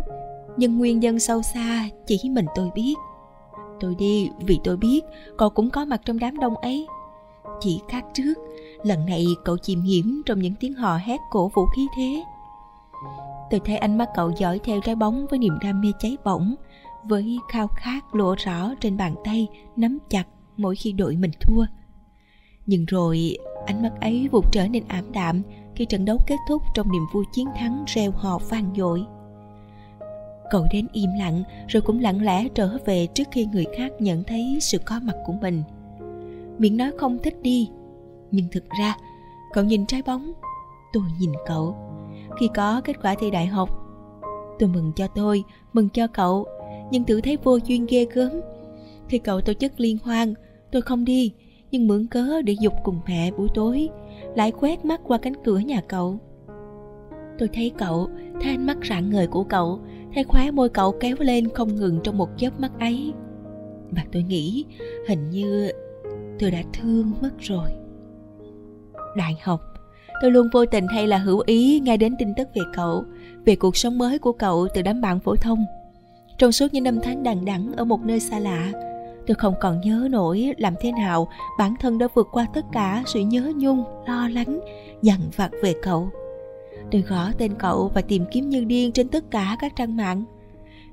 Nhưng 0.57 0.77
nguyên 0.77 0.99
nhân 0.99 1.19
sâu 1.19 1.41
xa 1.41 1.89
chỉ 2.05 2.19
mình 2.29 2.45
tôi 2.55 2.69
biết. 2.75 2.93
Tôi 3.79 3.95
đi 3.95 4.29
vì 4.39 4.59
tôi 4.63 4.77
biết 4.77 5.01
cậu 5.37 5.49
cũng 5.49 5.69
có 5.69 5.85
mặt 5.85 6.01
trong 6.05 6.19
đám 6.19 6.39
đông 6.39 6.55
ấy. 6.55 6.87
Chỉ 7.59 7.81
khác 7.89 8.05
trước, 8.13 8.33
lần 8.83 9.05
này 9.05 9.25
cậu 9.45 9.57
chìm 9.57 9.81
hiểm 9.81 10.21
trong 10.25 10.39
những 10.39 10.53
tiếng 10.59 10.73
hò 10.73 10.97
hét 10.97 11.19
cổ 11.31 11.51
vũ 11.55 11.65
khí 11.75 11.87
thế. 11.97 12.23
Tôi 13.49 13.61
thấy 13.65 13.77
ánh 13.77 13.97
mắt 13.97 14.09
cậu 14.15 14.31
dõi 14.37 14.59
theo 14.63 14.81
trái 14.81 14.95
bóng 14.95 15.25
với 15.29 15.39
niềm 15.39 15.57
đam 15.61 15.81
mê 15.81 15.91
cháy 15.99 16.17
bỏng, 16.23 16.55
với 17.03 17.37
khao 17.51 17.67
khát 17.67 18.15
lộ 18.15 18.35
rõ 18.35 18.73
trên 18.79 18.97
bàn 18.97 19.15
tay 19.23 19.47
nắm 19.75 19.97
chặt 20.09 20.23
mỗi 20.57 20.75
khi 20.75 20.91
đội 20.91 21.15
mình 21.15 21.31
thua. 21.41 21.65
Nhưng 22.65 22.85
rồi 22.85 23.37
ánh 23.65 23.83
mắt 23.83 23.91
ấy 24.01 24.29
vụt 24.31 24.45
trở 24.51 24.67
nên 24.67 24.83
ảm 24.87 25.11
đạm 25.11 25.41
khi 25.75 25.85
trận 25.85 26.05
đấu 26.05 26.17
kết 26.27 26.35
thúc 26.47 26.61
trong 26.73 26.91
niềm 26.91 27.03
vui 27.13 27.25
chiến 27.33 27.47
thắng 27.55 27.83
reo 27.87 28.11
hò 28.11 28.37
vang 28.49 28.73
dội. 28.77 29.05
Cậu 30.49 30.65
đến 30.71 30.87
im 30.93 31.09
lặng 31.19 31.43
rồi 31.67 31.81
cũng 31.81 32.01
lặng 32.01 32.21
lẽ 32.21 32.47
trở 32.55 32.77
về 32.85 33.07
trước 33.07 33.23
khi 33.31 33.45
người 33.45 33.65
khác 33.77 33.91
nhận 33.99 34.23
thấy 34.23 34.57
sự 34.61 34.77
có 34.85 34.99
mặt 35.03 35.15
của 35.25 35.33
mình. 35.41 35.63
Miệng 36.57 36.77
nói 36.77 36.91
không 36.97 37.19
thích 37.23 37.41
đi, 37.41 37.69
nhưng 38.31 38.47
thực 38.51 38.63
ra 38.79 38.97
cậu 39.53 39.63
nhìn 39.63 39.85
trái 39.85 40.01
bóng, 40.01 40.31
tôi 40.93 41.03
nhìn 41.19 41.31
cậu. 41.45 41.75
Khi 42.39 42.49
có 42.55 42.81
kết 42.83 42.93
quả 43.01 43.15
thi 43.19 43.31
đại 43.31 43.45
học, 43.45 43.69
tôi 44.59 44.69
mừng 44.69 44.91
cho 44.95 45.07
tôi, 45.07 45.43
mừng 45.73 45.89
cho 45.89 46.07
cậu, 46.07 46.45
nhưng 46.91 47.03
tự 47.03 47.21
thấy 47.21 47.37
vô 47.43 47.57
duyên 47.65 47.85
ghê 47.85 48.05
gớm. 48.13 48.31
Khi 49.07 49.19
cậu 49.19 49.41
tổ 49.41 49.53
chức 49.53 49.79
liên 49.79 49.97
hoan, 50.03 50.33
tôi 50.71 50.81
không 50.81 51.05
đi, 51.05 51.33
nhưng 51.71 51.87
mượn 51.87 52.07
cớ 52.07 52.41
để 52.41 52.55
dục 52.59 52.73
cùng 52.83 52.99
mẹ 53.07 53.31
buổi 53.31 53.47
tối 53.53 53.89
lại 54.35 54.51
quét 54.59 54.85
mắt 54.85 55.01
qua 55.03 55.17
cánh 55.17 55.33
cửa 55.43 55.57
nhà 55.57 55.81
cậu. 55.87 56.19
Tôi 57.39 57.49
thấy 57.53 57.71
cậu, 57.77 58.09
thấy 58.41 58.51
ánh 58.51 58.65
mắt 58.65 58.77
rạng 58.89 59.09
ngời 59.09 59.27
của 59.27 59.43
cậu, 59.43 59.79
thấy 60.13 60.23
khóe 60.23 60.51
môi 60.51 60.69
cậu 60.69 60.91
kéo 60.99 61.15
lên 61.19 61.49
không 61.49 61.75
ngừng 61.75 61.99
trong 62.03 62.17
một 62.17 62.29
chớp 62.37 62.59
mắt 62.59 62.71
ấy. 62.79 63.13
Và 63.91 64.03
tôi 64.11 64.23
nghĩ, 64.23 64.65
hình 65.07 65.29
như 65.29 65.71
tôi 66.39 66.51
đã 66.51 66.63
thương 66.73 67.11
mất 67.21 67.31
rồi. 67.39 67.69
Đại 69.17 69.37
học, 69.43 69.61
tôi 70.21 70.31
luôn 70.31 70.47
vô 70.53 70.65
tình 70.65 70.87
hay 70.87 71.07
là 71.07 71.17
hữu 71.17 71.43
ý 71.45 71.79
nghe 71.79 71.97
đến 71.97 72.15
tin 72.19 72.33
tức 72.37 72.47
về 72.55 72.61
cậu, 72.73 73.03
về 73.45 73.55
cuộc 73.55 73.77
sống 73.77 73.97
mới 73.97 74.19
của 74.19 74.31
cậu 74.33 74.67
từ 74.73 74.81
đám 74.81 75.01
bạn 75.01 75.19
phổ 75.19 75.35
thông. 75.35 75.65
Trong 76.37 76.51
suốt 76.51 76.73
những 76.73 76.83
năm 76.83 76.99
tháng 77.03 77.23
đằng 77.23 77.45
đẵng 77.45 77.73
ở 77.77 77.85
một 77.85 78.01
nơi 78.05 78.19
xa 78.19 78.39
lạ 78.39 78.71
tôi 79.27 79.35
không 79.35 79.53
còn 79.61 79.81
nhớ 79.81 80.07
nổi 80.11 80.53
làm 80.57 80.73
thế 80.81 80.91
nào 80.91 81.27
bản 81.57 81.75
thân 81.79 81.97
đã 81.97 82.07
vượt 82.13 82.27
qua 82.31 82.47
tất 82.53 82.65
cả 82.71 83.03
sự 83.05 83.19
nhớ 83.19 83.51
nhung, 83.55 83.83
lo 84.07 84.29
lắng, 84.29 84.59
dằn 85.01 85.19
vặt 85.35 85.51
về 85.61 85.73
cậu. 85.81 86.09
Tôi 86.91 87.01
gõ 87.01 87.29
tên 87.37 87.55
cậu 87.59 87.91
và 87.93 88.01
tìm 88.01 88.25
kiếm 88.31 88.49
như 88.49 88.63
điên 88.63 88.91
trên 88.91 89.07
tất 89.07 89.31
cả 89.31 89.57
các 89.59 89.75
trang 89.75 89.97
mạng. 89.97 90.23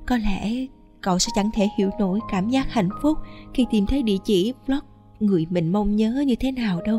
Có 0.06 0.16
lẽ 0.16 0.66
cậu 1.00 1.18
sẽ 1.18 1.28
chẳng 1.34 1.50
thể 1.54 1.68
hiểu 1.78 1.90
nổi 1.99 2.20
cảm 2.30 2.49
giác 2.49 2.72
hạnh 2.72 2.88
phúc 3.02 3.18
khi 3.54 3.66
tìm 3.70 3.87
thấy 3.87 4.02
địa 4.02 4.18
chỉ 4.25 4.54
blog 4.66 4.80
người 5.20 5.46
mình 5.50 5.72
mong 5.72 5.96
nhớ 5.96 6.25
như 6.26 6.34
thế 6.40 6.52
nào 6.52 6.80
đâu. 6.82 6.99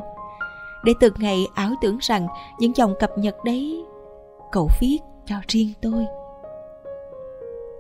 Để 0.83 0.93
từng 1.00 1.13
ngày 1.17 1.47
ảo 1.55 1.71
tưởng 1.81 1.97
rằng 2.01 2.27
những 2.59 2.75
dòng 2.75 2.93
cập 3.00 3.17
nhật 3.17 3.35
đấy 3.45 3.83
cậu 4.51 4.69
viết 4.81 5.00
cho 5.25 5.35
riêng 5.47 5.73
tôi. 5.81 6.05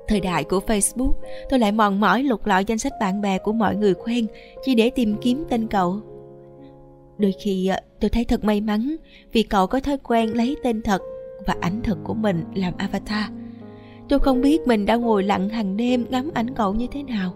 Thời 0.07 0.19
đại 0.19 0.43
của 0.43 0.59
Facebook, 0.67 1.13
tôi 1.49 1.59
lại 1.59 1.71
mòn 1.71 1.99
mỏi 1.99 2.23
lục 2.23 2.45
lọi 2.45 2.65
danh 2.65 2.77
sách 2.77 2.93
bạn 2.99 3.21
bè 3.21 3.37
của 3.37 3.53
mọi 3.53 3.75
người 3.75 3.93
quen 3.93 4.27
chỉ 4.63 4.75
để 4.75 4.89
tìm 4.89 5.15
kiếm 5.21 5.43
tên 5.49 5.67
cậu. 5.67 5.99
Đôi 7.17 7.33
khi 7.39 7.67
ờ, 7.67 7.77
tôi 7.99 8.09
thấy 8.09 8.25
thật 8.25 8.43
may 8.43 8.61
mắn 8.61 8.95
vì 9.31 9.43
cậu 9.43 9.67
có 9.67 9.79
thói 9.79 9.97
quen 9.97 10.37
lấy 10.37 10.55
tên 10.63 10.81
thật 10.81 11.01
và 11.45 11.55
ảnh 11.59 11.81
thật 11.83 11.97
của 12.03 12.13
mình 12.13 12.43
làm 12.53 12.73
avatar. 12.77 13.25
Tôi 14.09 14.19
không 14.19 14.41
biết 14.41 14.67
mình 14.67 14.85
đã 14.85 14.95
ngồi 14.95 15.23
lặng 15.23 15.49
hàng 15.49 15.77
đêm 15.77 16.05
ngắm 16.09 16.31
ảnh 16.33 16.55
cậu 16.55 16.73
như 16.73 16.87
thế 16.91 17.03
nào. 17.03 17.33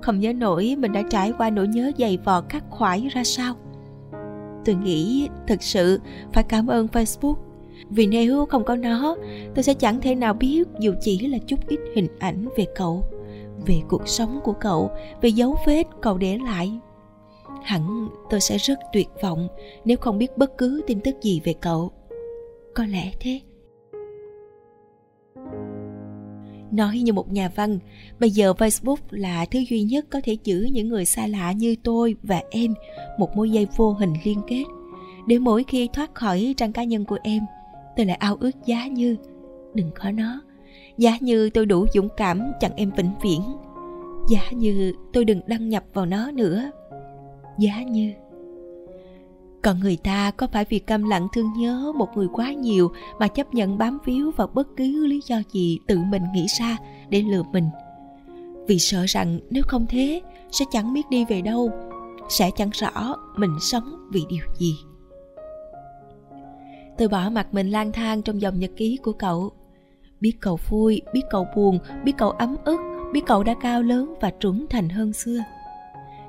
Không 0.00 0.20
nhớ 0.20 0.32
nổi 0.32 0.76
mình 0.78 0.92
đã 0.92 1.02
trải 1.10 1.32
qua 1.38 1.50
nỗi 1.50 1.68
nhớ 1.68 1.92
dày 1.98 2.18
vò 2.24 2.42
khắc 2.48 2.64
khoải 2.70 3.08
ra 3.12 3.24
sao. 3.24 3.54
tôi 4.64 4.74
nghĩ 4.74 5.28
thực 5.46 5.62
sự 5.62 6.00
phải 6.32 6.44
cảm 6.44 6.66
ơn 6.66 6.86
facebook 6.86 7.34
vì 7.88 8.06
nếu 8.06 8.46
không 8.46 8.64
có 8.64 8.76
nó, 8.76 9.16
tôi 9.54 9.62
sẽ 9.62 9.74
chẳng 9.74 10.00
thể 10.00 10.14
nào 10.14 10.34
biết 10.34 10.68
dù 10.80 10.92
chỉ 11.00 11.26
là 11.26 11.38
chút 11.46 11.68
ít 11.68 11.80
hình 11.94 12.08
ảnh 12.18 12.48
về 12.56 12.66
cậu, 12.74 13.04
về 13.66 13.80
cuộc 13.88 14.08
sống 14.08 14.40
của 14.44 14.52
cậu, 14.52 14.90
về 15.20 15.28
dấu 15.28 15.56
vết 15.66 15.84
cậu 16.00 16.18
để 16.18 16.38
lại. 16.44 16.72
Hẳn 17.62 18.08
tôi 18.30 18.40
sẽ 18.40 18.56
rất 18.58 18.78
tuyệt 18.92 19.08
vọng 19.22 19.48
nếu 19.84 19.96
không 19.96 20.18
biết 20.18 20.36
bất 20.36 20.58
cứ 20.58 20.82
tin 20.86 21.00
tức 21.00 21.14
gì 21.22 21.40
về 21.44 21.52
cậu. 21.60 21.92
Có 22.74 22.84
lẽ 22.84 23.12
thế. 23.20 23.40
Nói 26.72 26.98
như 26.98 27.12
một 27.12 27.32
nhà 27.32 27.50
văn, 27.56 27.78
bây 28.20 28.30
giờ 28.30 28.52
facebook 28.58 28.96
là 29.10 29.44
thứ 29.44 29.58
duy 29.58 29.82
nhất 29.82 30.06
có 30.10 30.20
thể 30.24 30.36
giữ 30.44 30.68
những 30.72 30.88
người 30.88 31.04
xa 31.04 31.26
lạ 31.26 31.52
như 31.52 31.76
tôi 31.82 32.14
và 32.22 32.42
em 32.50 32.74
một 33.18 33.36
mối 33.36 33.50
dây 33.50 33.66
vô 33.76 33.92
hình 33.92 34.12
liên 34.24 34.40
kết. 34.48 34.64
Để 35.26 35.38
mỗi 35.38 35.64
khi 35.64 35.88
thoát 35.92 36.14
khỏi 36.14 36.54
trang 36.56 36.72
cá 36.72 36.84
nhân 36.84 37.04
của 37.04 37.18
em 37.22 37.42
tôi 37.96 38.06
lại 38.06 38.16
ao 38.16 38.36
ước 38.40 38.50
giá 38.66 38.86
như, 38.86 39.16
đừng 39.74 39.90
có 39.94 40.10
nó. 40.10 40.40
Giá 40.98 41.16
như 41.20 41.50
tôi 41.50 41.66
đủ 41.66 41.86
dũng 41.94 42.08
cảm 42.16 42.40
chặn 42.60 42.72
em 42.76 42.90
vĩnh 42.96 43.12
viễn. 43.22 43.40
Giá 44.28 44.50
như 44.50 44.92
tôi 45.12 45.24
đừng 45.24 45.40
đăng 45.46 45.68
nhập 45.68 45.84
vào 45.94 46.06
nó 46.06 46.30
nữa. 46.30 46.70
Giá 47.58 47.82
như. 47.82 48.12
Còn 49.62 49.80
người 49.80 49.96
ta 49.96 50.30
có 50.30 50.46
phải 50.46 50.64
vì 50.68 50.78
câm 50.78 51.08
lặng 51.08 51.28
thương 51.32 51.52
nhớ 51.56 51.92
một 51.96 52.08
người 52.16 52.28
quá 52.32 52.52
nhiều 52.52 52.92
mà 53.18 53.28
chấp 53.28 53.54
nhận 53.54 53.78
bám 53.78 53.98
víu 54.04 54.30
vào 54.30 54.46
bất 54.46 54.68
cứ 54.76 55.06
lý 55.06 55.20
do 55.26 55.36
gì 55.52 55.78
tự 55.86 55.98
mình 55.98 56.22
nghĩ 56.34 56.46
ra 56.58 56.76
để 57.08 57.22
lừa 57.22 57.42
mình? 57.42 57.68
Vì 58.66 58.78
sợ 58.78 59.04
rằng 59.08 59.40
nếu 59.50 59.62
không 59.66 59.86
thế, 59.88 60.20
sẽ 60.50 60.64
chẳng 60.70 60.94
biết 60.94 61.10
đi 61.10 61.24
về 61.24 61.40
đâu, 61.42 61.70
sẽ 62.28 62.50
chẳng 62.56 62.70
rõ 62.72 63.16
mình 63.36 63.56
sống 63.60 64.08
vì 64.12 64.22
điều 64.28 64.44
gì 64.58 64.74
tôi 67.00 67.08
bỏ 67.08 67.30
mặt 67.30 67.46
mình 67.54 67.70
lang 67.70 67.92
thang 67.92 68.22
trong 68.22 68.40
dòng 68.40 68.58
nhật 68.58 68.70
ký 68.76 68.98
của 69.02 69.12
cậu. 69.12 69.50
Biết 70.20 70.32
cậu 70.40 70.58
vui, 70.68 71.02
biết 71.12 71.22
cậu 71.30 71.46
buồn, 71.56 71.78
biết 72.04 72.12
cậu 72.18 72.30
ấm 72.30 72.56
ức, 72.64 72.80
biết 73.12 73.20
cậu 73.26 73.42
đã 73.42 73.54
cao 73.62 73.82
lớn 73.82 74.14
và 74.20 74.30
trưởng 74.30 74.66
thành 74.70 74.88
hơn 74.88 75.12
xưa. 75.12 75.38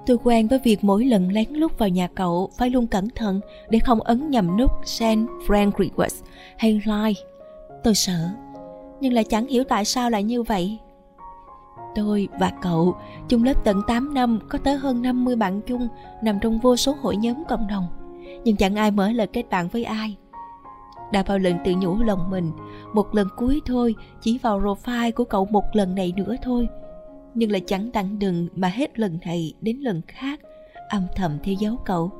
Tôi 0.05 0.17
quen 0.23 0.47
với 0.47 0.59
việc 0.63 0.83
mỗi 0.83 1.05
lần 1.05 1.31
lén 1.31 1.49
lút 1.49 1.77
vào 1.77 1.89
nhà 1.89 2.07
cậu 2.15 2.49
phải 2.57 2.69
luôn 2.69 2.87
cẩn 2.87 3.09
thận 3.09 3.39
để 3.69 3.79
không 3.79 4.01
ấn 4.01 4.29
nhầm 4.29 4.57
nút 4.57 4.71
send 4.85 5.29
friend 5.47 5.71
request 5.79 6.23
hay 6.57 6.81
like 6.85 7.21
tôi 7.83 7.95
sợ, 7.95 8.29
nhưng 8.99 9.13
lại 9.13 9.23
chẳng 9.23 9.47
hiểu 9.47 9.63
tại 9.63 9.85
sao 9.85 10.09
lại 10.09 10.23
như 10.23 10.43
vậy. 10.43 10.77
Tôi 11.95 12.27
và 12.39 12.51
cậu, 12.61 12.95
chung 13.29 13.43
lớp 13.43 13.63
tận 13.63 13.81
8 13.87 14.13
năm, 14.13 14.39
có 14.49 14.57
tới 14.57 14.77
hơn 14.77 15.01
50 15.01 15.35
bạn 15.35 15.61
chung, 15.61 15.87
nằm 16.23 16.39
trong 16.41 16.59
vô 16.59 16.75
số 16.75 16.95
hội 17.01 17.17
nhóm 17.17 17.43
cộng 17.49 17.67
đồng. 17.67 17.87
Nhưng 18.43 18.55
chẳng 18.55 18.75
ai 18.75 18.91
mở 18.91 19.11
lời 19.11 19.27
kết 19.27 19.49
bạn 19.49 19.67
với 19.67 19.83
ai 19.83 20.17
đã 21.11 21.23
bao 21.27 21.39
lần 21.39 21.57
tự 21.65 21.73
nhủ 21.77 22.03
lòng 22.03 22.29
mình. 22.29 22.51
Một 22.93 23.15
lần 23.15 23.27
cuối 23.37 23.61
thôi, 23.65 23.95
chỉ 24.21 24.37
vào 24.37 24.59
profile 24.59 25.11
của 25.11 25.23
cậu 25.23 25.45
một 25.45 25.63
lần 25.73 25.95
này 25.95 26.13
nữa 26.17 26.35
thôi. 26.41 26.67
Nhưng 27.33 27.51
lại 27.51 27.61
chẳng 27.67 27.91
đặng 27.91 28.19
đừng 28.19 28.47
mà 28.55 28.67
hết 28.67 28.99
lần 28.99 29.17
này 29.25 29.53
đến 29.61 29.77
lần 29.77 30.01
khác, 30.07 30.39
âm 30.89 31.03
thầm 31.15 31.37
theo 31.43 31.55
dấu 31.59 31.77
cậu. 31.85 32.11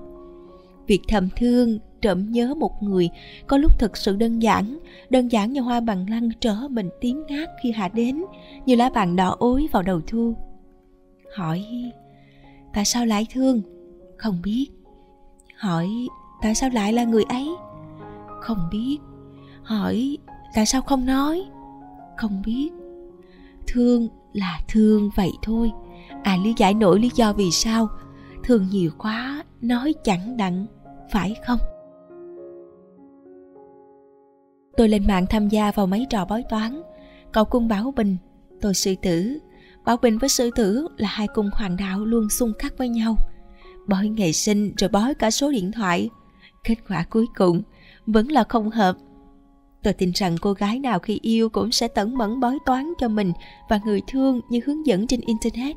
Việc 0.87 1.01
thầm 1.07 1.29
thương 1.35 1.79
trộm 2.01 2.31
nhớ 2.31 2.53
một 2.53 2.83
người 2.83 3.09
có 3.47 3.57
lúc 3.57 3.79
thật 3.79 3.97
sự 3.97 4.15
đơn 4.15 4.39
giản 4.41 4.79
đơn 5.09 5.27
giản 5.27 5.53
như 5.53 5.61
hoa 5.61 5.79
bằng 5.79 6.09
lăng 6.09 6.29
trở 6.39 6.55
mình 6.69 6.89
tím 7.01 7.23
ngát 7.27 7.49
khi 7.63 7.71
hạ 7.71 7.87
đến, 7.87 8.23
như 8.65 8.75
lá 8.75 8.89
vàng 8.89 9.15
đỏ 9.15 9.35
ối 9.39 9.67
vào 9.71 9.83
đầu 9.83 10.01
thu. 10.07 10.35
Hỏi, 11.35 11.65
tại 12.73 12.85
sao 12.85 13.05
lại 13.05 13.27
thương? 13.33 13.61
Không 14.17 14.41
biết. 14.43 14.67
Hỏi, 15.57 15.89
tại 16.41 16.55
sao 16.55 16.69
lại 16.69 16.93
là 16.93 17.03
người 17.03 17.23
ấy? 17.29 17.47
Không 18.41 18.67
biết. 18.71 18.97
Hỏi, 19.63 20.17
tại 20.55 20.65
sao 20.65 20.81
không 20.81 21.05
nói? 21.05 21.43
Không 22.17 22.41
biết. 22.45 22.69
Thương 23.67 24.07
là 24.33 24.59
thương 24.67 25.09
vậy 25.15 25.31
thôi. 25.41 25.71
À 26.23 26.37
lý 26.43 26.53
giải 26.57 26.73
nổi 26.73 26.99
lý 26.99 27.09
do 27.15 27.33
vì 27.33 27.51
sao. 27.51 27.87
Thương 28.43 28.67
nhiều 28.71 28.91
quá, 28.97 29.43
nói 29.61 29.93
chẳng 30.03 30.37
đặng, 30.37 30.65
phải 31.11 31.35
không? 31.47 31.59
Tôi 34.77 34.89
lên 34.89 35.07
mạng 35.07 35.25
tham 35.29 35.49
gia 35.49 35.71
vào 35.71 35.87
mấy 35.87 36.07
trò 36.09 36.25
bói 36.25 36.43
toán. 36.49 36.81
Cậu 37.31 37.45
cung 37.45 37.67
bảo 37.67 37.93
bình, 37.95 38.17
tôi 38.61 38.73
sư 38.73 38.95
tử. 39.01 39.39
Bảo 39.85 39.97
bình 39.97 40.17
với 40.17 40.29
sư 40.29 40.49
tử 40.55 40.87
là 40.97 41.09
hai 41.09 41.27
cung 41.27 41.49
hoàng 41.53 41.77
đạo 41.77 42.05
luôn 42.05 42.29
xung 42.29 42.53
khắc 42.59 42.77
với 42.77 42.89
nhau. 42.89 43.15
Bói 43.87 44.09
ngày 44.09 44.33
sinh 44.33 44.73
rồi 44.77 44.89
bói 44.89 45.13
cả 45.13 45.31
số 45.31 45.51
điện 45.51 45.71
thoại. 45.71 46.09
Kết 46.63 46.75
quả 46.89 47.05
cuối 47.09 47.25
cùng 47.37 47.61
vẫn 48.05 48.31
là 48.31 48.43
không 48.43 48.69
hợp. 48.69 48.95
Tôi 49.83 49.93
tin 49.93 50.11
rằng 50.15 50.35
cô 50.41 50.53
gái 50.53 50.79
nào 50.79 50.99
khi 50.99 51.19
yêu 51.21 51.49
cũng 51.49 51.71
sẽ 51.71 51.87
tẩn 51.87 52.17
mẫn 52.17 52.39
bói 52.39 52.57
toán 52.65 52.93
cho 52.99 53.07
mình 53.07 53.31
và 53.69 53.79
người 53.85 54.01
thương 54.07 54.41
như 54.49 54.59
hướng 54.65 54.85
dẫn 54.85 55.07
trên 55.07 55.21
internet. 55.21 55.75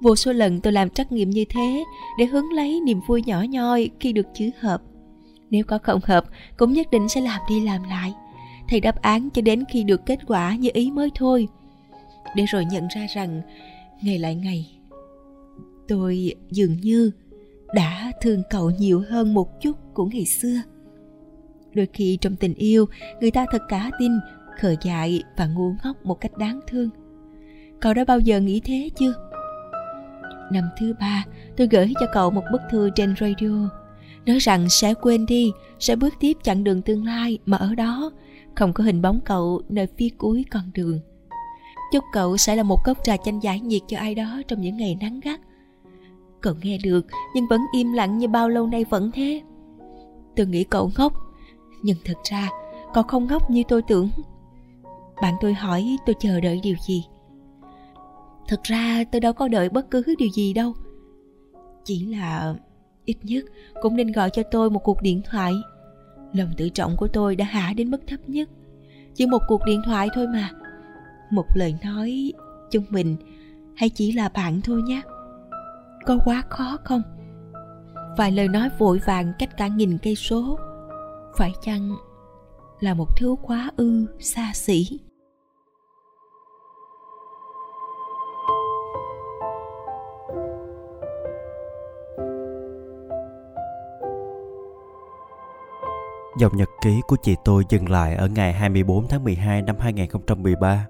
Vô 0.00 0.16
số 0.16 0.32
lần 0.32 0.60
tôi 0.60 0.72
làm 0.72 0.90
trắc 0.90 1.12
nghiệm 1.12 1.30
như 1.30 1.44
thế 1.48 1.84
để 2.18 2.24
hướng 2.24 2.52
lấy 2.52 2.80
niềm 2.80 3.00
vui 3.06 3.22
nhỏ 3.26 3.42
nhoi 3.42 3.90
khi 4.00 4.12
được 4.12 4.26
chữ 4.34 4.50
hợp. 4.60 4.82
Nếu 5.50 5.64
có 5.64 5.78
không 5.78 6.00
hợp, 6.04 6.24
cũng 6.56 6.72
nhất 6.72 6.86
định 6.90 7.08
sẽ 7.08 7.20
làm 7.20 7.40
đi 7.48 7.60
làm 7.60 7.82
lại 7.82 8.12
thầy 8.68 8.80
đáp 8.80 9.02
án 9.02 9.28
cho 9.30 9.42
đến 9.42 9.64
khi 9.68 9.84
được 9.84 10.06
kết 10.06 10.18
quả 10.26 10.56
như 10.56 10.70
ý 10.72 10.90
mới 10.90 11.10
thôi. 11.14 11.48
Để 12.36 12.44
rồi 12.44 12.64
nhận 12.64 12.88
ra 12.88 13.06
rằng, 13.14 13.42
ngày 14.02 14.18
lại 14.18 14.34
ngày, 14.34 14.78
tôi 15.88 16.34
dường 16.50 16.76
như 16.80 17.10
đã 17.74 18.12
thương 18.22 18.42
cậu 18.50 18.70
nhiều 18.70 19.02
hơn 19.08 19.34
một 19.34 19.60
chút 19.60 19.76
của 19.94 20.04
ngày 20.04 20.24
xưa 20.24 20.60
đôi 21.74 21.88
khi 21.92 22.18
trong 22.20 22.36
tình 22.36 22.54
yêu, 22.54 22.86
người 23.20 23.30
ta 23.30 23.46
thật 23.50 23.62
cả 23.68 23.90
tin, 23.98 24.12
khờ 24.58 24.74
dại 24.82 25.22
và 25.36 25.46
ngu 25.46 25.74
ngốc 25.84 26.06
một 26.06 26.20
cách 26.20 26.38
đáng 26.38 26.60
thương. 26.66 26.88
Cậu 27.80 27.94
đã 27.94 28.04
bao 28.04 28.20
giờ 28.20 28.40
nghĩ 28.40 28.60
thế 28.60 28.90
chưa? 28.98 29.14
Năm 30.52 30.64
thứ 30.80 30.94
ba, 31.00 31.24
tôi 31.56 31.68
gửi 31.70 31.92
cho 32.00 32.06
cậu 32.12 32.30
một 32.30 32.42
bức 32.52 32.60
thư 32.70 32.90
trên 32.94 33.14
radio. 33.20 33.68
Nói 34.26 34.38
rằng 34.38 34.68
sẽ 34.68 34.94
quên 34.94 35.26
đi, 35.26 35.52
sẽ 35.78 35.96
bước 35.96 36.14
tiếp 36.20 36.36
chặng 36.42 36.64
đường 36.64 36.82
tương 36.82 37.04
lai 37.04 37.38
mà 37.46 37.56
ở 37.56 37.74
đó, 37.74 38.10
không 38.54 38.72
có 38.72 38.84
hình 38.84 39.02
bóng 39.02 39.20
cậu 39.24 39.62
nơi 39.68 39.86
phía 39.98 40.08
cuối 40.18 40.44
con 40.50 40.62
đường. 40.74 41.00
Chúc 41.92 42.04
cậu 42.12 42.36
sẽ 42.36 42.56
là 42.56 42.62
một 42.62 42.78
cốc 42.84 42.98
trà 43.04 43.16
chanh 43.16 43.42
giải 43.42 43.60
nhiệt 43.60 43.82
cho 43.86 43.98
ai 43.98 44.14
đó 44.14 44.42
trong 44.48 44.60
những 44.60 44.76
ngày 44.76 44.98
nắng 45.00 45.20
gắt. 45.20 45.40
Cậu 46.40 46.54
nghe 46.62 46.78
được, 46.84 47.06
nhưng 47.34 47.46
vẫn 47.48 47.60
im 47.72 47.92
lặng 47.92 48.18
như 48.18 48.28
bao 48.28 48.48
lâu 48.48 48.66
nay 48.66 48.84
vẫn 48.90 49.10
thế. 49.14 49.42
Tôi 50.36 50.46
nghĩ 50.46 50.64
cậu 50.64 50.90
ngốc 50.96 51.12
nhưng 51.84 51.96
thật 52.04 52.18
ra 52.30 52.48
cậu 52.94 53.02
không 53.02 53.26
ngốc 53.26 53.50
như 53.50 53.62
tôi 53.68 53.82
tưởng. 53.82 54.08
Bạn 55.22 55.34
tôi 55.40 55.54
hỏi 55.54 55.96
tôi 56.06 56.14
chờ 56.20 56.40
đợi 56.40 56.60
điều 56.62 56.76
gì. 56.86 57.04
Thực 58.48 58.62
ra 58.62 59.04
tôi 59.12 59.20
đâu 59.20 59.32
có 59.32 59.48
đợi 59.48 59.68
bất 59.68 59.90
cứ 59.90 60.14
điều 60.18 60.28
gì 60.28 60.52
đâu. 60.52 60.72
Chỉ 61.84 62.06
là 62.06 62.54
ít 63.04 63.16
nhất 63.22 63.44
cũng 63.82 63.96
nên 63.96 64.12
gọi 64.12 64.30
cho 64.30 64.42
tôi 64.50 64.70
một 64.70 64.80
cuộc 64.84 65.02
điện 65.02 65.22
thoại. 65.30 65.52
Lòng 66.32 66.50
tự 66.56 66.68
trọng 66.68 66.96
của 66.96 67.08
tôi 67.08 67.36
đã 67.36 67.44
hạ 67.44 67.72
đến 67.76 67.90
mức 67.90 68.00
thấp 68.06 68.20
nhất. 68.26 68.48
Chỉ 69.14 69.26
một 69.26 69.42
cuộc 69.48 69.60
điện 69.66 69.82
thoại 69.84 70.08
thôi 70.14 70.26
mà. 70.28 70.50
Một 71.30 71.46
lời 71.54 71.74
nói 71.84 72.32
chúng 72.70 72.84
mình 72.90 73.16
hay 73.76 73.88
chỉ 73.88 74.12
là 74.12 74.28
bạn 74.28 74.60
thôi 74.60 74.82
nhé. 74.82 75.02
Có 76.06 76.18
quá 76.24 76.42
khó 76.48 76.76
không? 76.84 77.02
Vài 78.16 78.32
lời 78.32 78.48
nói 78.48 78.68
vội 78.78 79.00
vàng 79.06 79.32
cách 79.38 79.56
cả 79.56 79.68
nghìn 79.68 79.98
cây 79.98 80.14
số 80.14 80.58
phải 81.36 81.52
chăng 81.62 81.96
là 82.80 82.94
một 82.94 83.16
thứ 83.16 83.36
quá 83.42 83.70
ư 83.76 84.06
xa 84.20 84.52
xỉ 84.54 84.98
Dòng 96.38 96.56
nhật 96.56 96.68
ký 96.82 97.00
của 97.06 97.16
chị 97.22 97.36
tôi 97.44 97.64
dừng 97.68 97.90
lại 97.90 98.14
ở 98.14 98.28
ngày 98.28 98.52
24 98.52 99.08
tháng 99.08 99.24
12 99.24 99.62
năm 99.62 99.76
2013. 99.78 100.86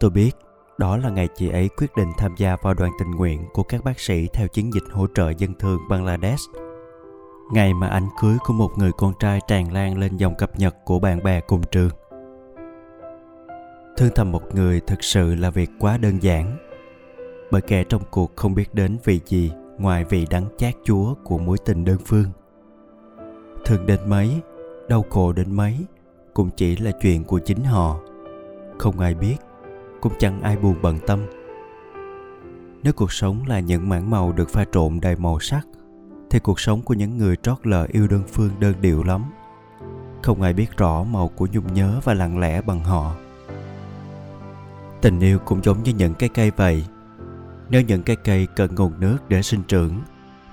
Tôi 0.00 0.10
biết 0.10 0.30
đó 0.78 0.96
là 0.96 1.10
ngày 1.10 1.28
chị 1.34 1.48
ấy 1.48 1.68
quyết 1.76 1.94
định 1.96 2.08
tham 2.18 2.34
gia 2.38 2.56
vào 2.62 2.74
đoàn 2.74 2.92
tình 2.98 3.10
nguyện 3.10 3.44
của 3.52 3.62
các 3.62 3.84
bác 3.84 4.00
sĩ 4.00 4.28
theo 4.32 4.48
chiến 4.48 4.72
dịch 4.74 4.84
hỗ 4.92 5.06
trợ 5.14 5.32
dân 5.38 5.54
thường 5.58 5.78
Bangladesh 5.90 6.61
ngày 7.50 7.74
mà 7.74 7.88
ảnh 7.88 8.08
cưới 8.20 8.36
của 8.46 8.52
một 8.52 8.70
người 8.76 8.92
con 8.92 9.12
trai 9.18 9.40
tràn 9.48 9.72
lan 9.72 9.98
lên 9.98 10.16
dòng 10.16 10.34
cập 10.34 10.58
nhật 10.58 10.76
của 10.84 10.98
bạn 10.98 11.22
bè 11.22 11.40
cùng 11.40 11.62
trường. 11.70 11.90
Thương 13.96 14.10
thầm 14.14 14.32
một 14.32 14.54
người 14.54 14.80
thực 14.80 15.04
sự 15.04 15.34
là 15.34 15.50
việc 15.50 15.70
quá 15.78 15.98
đơn 15.98 16.22
giản, 16.22 16.56
bởi 17.50 17.60
kẻ 17.60 17.84
trong 17.84 18.02
cuộc 18.10 18.36
không 18.36 18.54
biết 18.54 18.74
đến 18.74 18.98
vì 19.04 19.20
gì 19.26 19.52
ngoài 19.78 20.04
vị 20.04 20.26
đắng 20.30 20.44
chát 20.58 20.74
chúa 20.84 21.14
của 21.24 21.38
mối 21.38 21.58
tình 21.64 21.84
đơn 21.84 21.98
phương. 22.06 22.26
Thương 23.64 23.86
đến 23.86 24.00
mấy, 24.06 24.40
đau 24.88 25.04
khổ 25.10 25.32
đến 25.32 25.56
mấy, 25.56 25.78
cũng 26.34 26.50
chỉ 26.56 26.76
là 26.76 26.90
chuyện 26.90 27.24
của 27.24 27.38
chính 27.38 27.64
họ. 27.64 28.00
Không 28.78 29.00
ai 29.00 29.14
biết, 29.14 29.36
cũng 30.00 30.12
chẳng 30.18 30.42
ai 30.42 30.56
buồn 30.56 30.74
bận 30.82 30.98
tâm. 31.06 31.20
Nếu 32.82 32.92
cuộc 32.92 33.12
sống 33.12 33.42
là 33.46 33.60
những 33.60 33.88
mảng 33.88 34.10
màu 34.10 34.32
được 34.32 34.48
pha 34.50 34.64
trộn 34.72 35.00
đầy 35.02 35.16
màu 35.16 35.40
sắc 35.40 35.66
thì 36.32 36.38
cuộc 36.38 36.60
sống 36.60 36.82
của 36.82 36.94
những 36.94 37.18
người 37.18 37.36
trót 37.42 37.66
lờ 37.66 37.86
yêu 37.92 38.08
đơn 38.08 38.22
phương 38.32 38.50
đơn 38.60 38.74
điệu 38.80 39.02
lắm. 39.02 39.24
Không 40.22 40.42
ai 40.42 40.52
biết 40.52 40.76
rõ 40.76 41.04
màu 41.04 41.28
của 41.28 41.48
nhung 41.52 41.74
nhớ 41.74 42.00
và 42.04 42.14
lặng 42.14 42.38
lẽ 42.38 42.62
bằng 42.62 42.84
họ. 42.84 43.14
Tình 45.00 45.20
yêu 45.20 45.38
cũng 45.38 45.64
giống 45.64 45.82
như 45.82 45.92
những 45.92 46.14
cái 46.14 46.28
cây 46.28 46.50
vậy. 46.50 46.84
Nếu 47.68 47.82
những 47.82 48.02
cái 48.02 48.16
cây 48.16 48.46
cần 48.56 48.74
nguồn 48.74 49.00
nước 49.00 49.16
để 49.28 49.42
sinh 49.42 49.62
trưởng, 49.68 50.00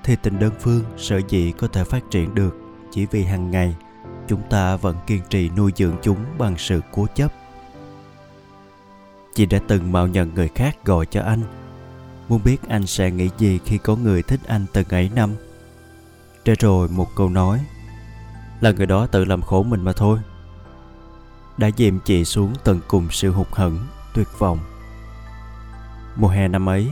thì 0.03 0.15
tình 0.15 0.39
đơn 0.39 0.51
phương, 0.59 0.83
sở 0.97 1.21
dĩ 1.29 1.53
có 1.57 1.67
thể 1.67 1.83
phát 1.83 2.03
triển 2.11 2.35
được 2.35 2.57
chỉ 2.91 3.05
vì 3.05 3.23
hàng 3.23 3.51
ngày 3.51 3.75
chúng 4.27 4.41
ta 4.49 4.75
vẫn 4.75 4.95
kiên 5.07 5.21
trì 5.29 5.49
nuôi 5.49 5.71
dưỡng 5.75 5.95
chúng 6.01 6.19
bằng 6.37 6.55
sự 6.57 6.81
cố 6.91 7.07
chấp. 7.15 7.33
Chị 9.35 9.45
đã 9.45 9.59
từng 9.67 9.91
mạo 9.91 10.07
nhận 10.07 10.33
người 10.33 10.47
khác 10.47 10.85
gọi 10.85 11.05
cho 11.05 11.21
anh. 11.21 11.41
Muốn 12.29 12.41
biết 12.43 12.57
anh 12.67 12.85
sẽ 12.85 13.11
nghĩ 13.11 13.29
gì 13.37 13.59
khi 13.65 13.77
có 13.77 13.95
người 13.95 14.23
thích 14.23 14.39
anh 14.47 14.65
từng 14.73 14.87
ấy 14.89 15.11
năm? 15.15 15.29
Để 16.45 16.55
rồi 16.59 16.87
một 16.87 17.15
câu 17.15 17.29
nói. 17.29 17.65
Là 18.61 18.71
người 18.71 18.85
đó 18.85 19.07
tự 19.07 19.25
làm 19.25 19.41
khổ 19.41 19.63
mình 19.63 19.81
mà 19.81 19.93
thôi. 19.93 20.19
Đã 21.57 21.69
dìm 21.77 21.99
chị 22.05 22.25
xuống 22.25 22.53
tận 22.63 22.79
cùng 22.87 23.07
sự 23.11 23.31
hụt 23.31 23.47
hẫng, 23.51 23.87
tuyệt 24.13 24.27
vọng. 24.37 24.59
Mùa 26.15 26.27
hè 26.27 26.47
năm 26.47 26.69
ấy, 26.69 26.89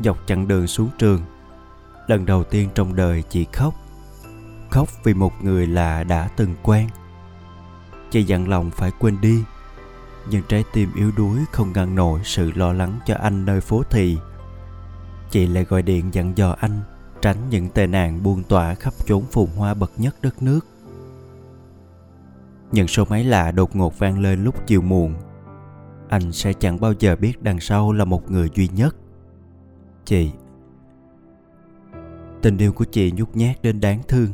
dọc 0.00 0.26
chặng 0.26 0.48
đường 0.48 0.66
xuống 0.66 0.88
trường, 0.98 1.22
lần 2.06 2.26
đầu 2.26 2.44
tiên 2.44 2.68
trong 2.74 2.96
đời 2.96 3.22
chị 3.30 3.46
khóc. 3.52 3.74
Khóc 4.70 4.88
vì 5.04 5.14
một 5.14 5.32
người 5.44 5.66
lạ 5.66 6.04
đã 6.04 6.28
từng 6.36 6.54
quen. 6.62 6.88
Chị 8.10 8.22
dặn 8.22 8.48
lòng 8.48 8.70
phải 8.70 8.90
quên 8.98 9.20
đi, 9.20 9.44
nhưng 10.30 10.42
trái 10.48 10.64
tim 10.72 10.90
yếu 10.94 11.10
đuối 11.16 11.38
không 11.52 11.72
ngăn 11.72 11.94
nổi 11.94 12.20
sự 12.24 12.52
lo 12.54 12.72
lắng 12.72 12.98
cho 13.06 13.14
anh 13.22 13.44
nơi 13.44 13.60
phố 13.60 13.82
thị. 13.90 14.18
Chị 15.30 15.46
lại 15.46 15.64
gọi 15.64 15.82
điện 15.82 16.14
dặn 16.14 16.32
dò 16.36 16.56
anh 16.60 16.80
tránh 17.22 17.36
những 17.50 17.68
tệ 17.68 17.86
nạn 17.86 18.22
buông 18.22 18.42
tỏa 18.42 18.74
khắp 18.74 18.94
chốn 19.06 19.24
phồn 19.30 19.46
hoa 19.56 19.74
bậc 19.74 19.92
nhất 19.96 20.16
đất 20.22 20.42
nước. 20.42 20.60
Những 22.72 22.88
số 22.88 23.04
máy 23.08 23.24
lạ 23.24 23.50
đột 23.50 23.76
ngột 23.76 23.98
vang 23.98 24.18
lên 24.18 24.44
lúc 24.44 24.66
chiều 24.66 24.82
muộn. 24.82 25.14
Anh 26.08 26.32
sẽ 26.32 26.52
chẳng 26.52 26.80
bao 26.80 26.92
giờ 26.98 27.16
biết 27.16 27.42
đằng 27.42 27.60
sau 27.60 27.92
là 27.92 28.04
một 28.04 28.30
người 28.30 28.48
duy 28.54 28.68
nhất. 28.68 28.96
Chị. 30.04 30.30
Tình 32.42 32.58
yêu 32.58 32.72
của 32.72 32.84
chị 32.84 33.12
nhút 33.12 33.36
nhát 33.36 33.62
đến 33.62 33.80
đáng 33.80 34.02
thương. 34.08 34.28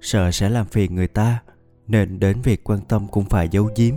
Sợ 0.00 0.30
sẽ 0.30 0.48
làm 0.48 0.66
phiền 0.66 0.94
người 0.94 1.08
ta, 1.08 1.42
nên 1.86 2.18
đến 2.18 2.40
việc 2.42 2.64
quan 2.64 2.80
tâm 2.80 3.06
cũng 3.10 3.24
phải 3.24 3.48
giấu 3.48 3.68
giếm. 3.76 3.94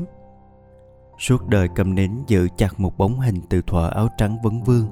Suốt 1.20 1.48
đời 1.48 1.68
cầm 1.76 1.96
nín 1.96 2.12
giữ 2.28 2.48
chặt 2.58 2.80
một 2.80 2.98
bóng 2.98 3.20
hình 3.20 3.42
từ 3.50 3.62
thuở 3.62 3.90
áo 3.90 4.10
trắng 4.18 4.38
vấn 4.44 4.64
vương. 4.64 4.88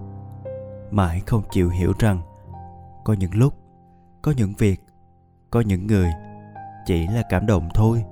Mãi 0.91 1.21
không 1.25 1.43
chịu 1.51 1.69
hiểu 1.69 1.93
rằng 1.99 2.21
có 3.03 3.13
những 3.13 3.35
lúc, 3.35 3.53
có 4.21 4.33
những 4.37 4.53
việc, 4.57 4.85
có 5.51 5.61
những 5.61 5.87
người 5.87 6.09
chỉ 6.85 7.07
là 7.07 7.21
cảm 7.29 7.45
động 7.45 7.69
thôi. 7.73 8.03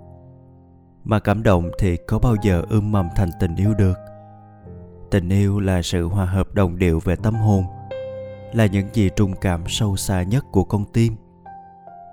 Mà 1.04 1.20
cảm 1.20 1.44
động 1.44 1.70
thì 1.80 1.98
có 2.08 2.20
bao 2.20 2.36
giờ 2.42 2.64
ươm 2.70 2.92
mầm 2.92 3.10
thành 3.16 3.30
tình 3.40 3.56
yêu 3.56 3.74
được. 3.74 3.98
Tình 5.12 5.30
yêu 5.30 5.60
là 5.60 5.82
sự 5.82 6.08
hòa 6.08 6.26
hợp 6.26 6.54
đồng 6.54 6.80
điệu 6.80 7.00
về 7.00 7.16
tâm 7.16 7.36
hồn, 7.36 7.64
là 8.54 8.66
những 8.66 8.88
gì 8.94 9.10
trung 9.16 9.34
cảm 9.42 9.64
sâu 9.68 9.96
xa 9.96 10.24
nhất 10.24 10.46
của 10.52 10.64
con 10.64 10.86
tim, 10.94 11.16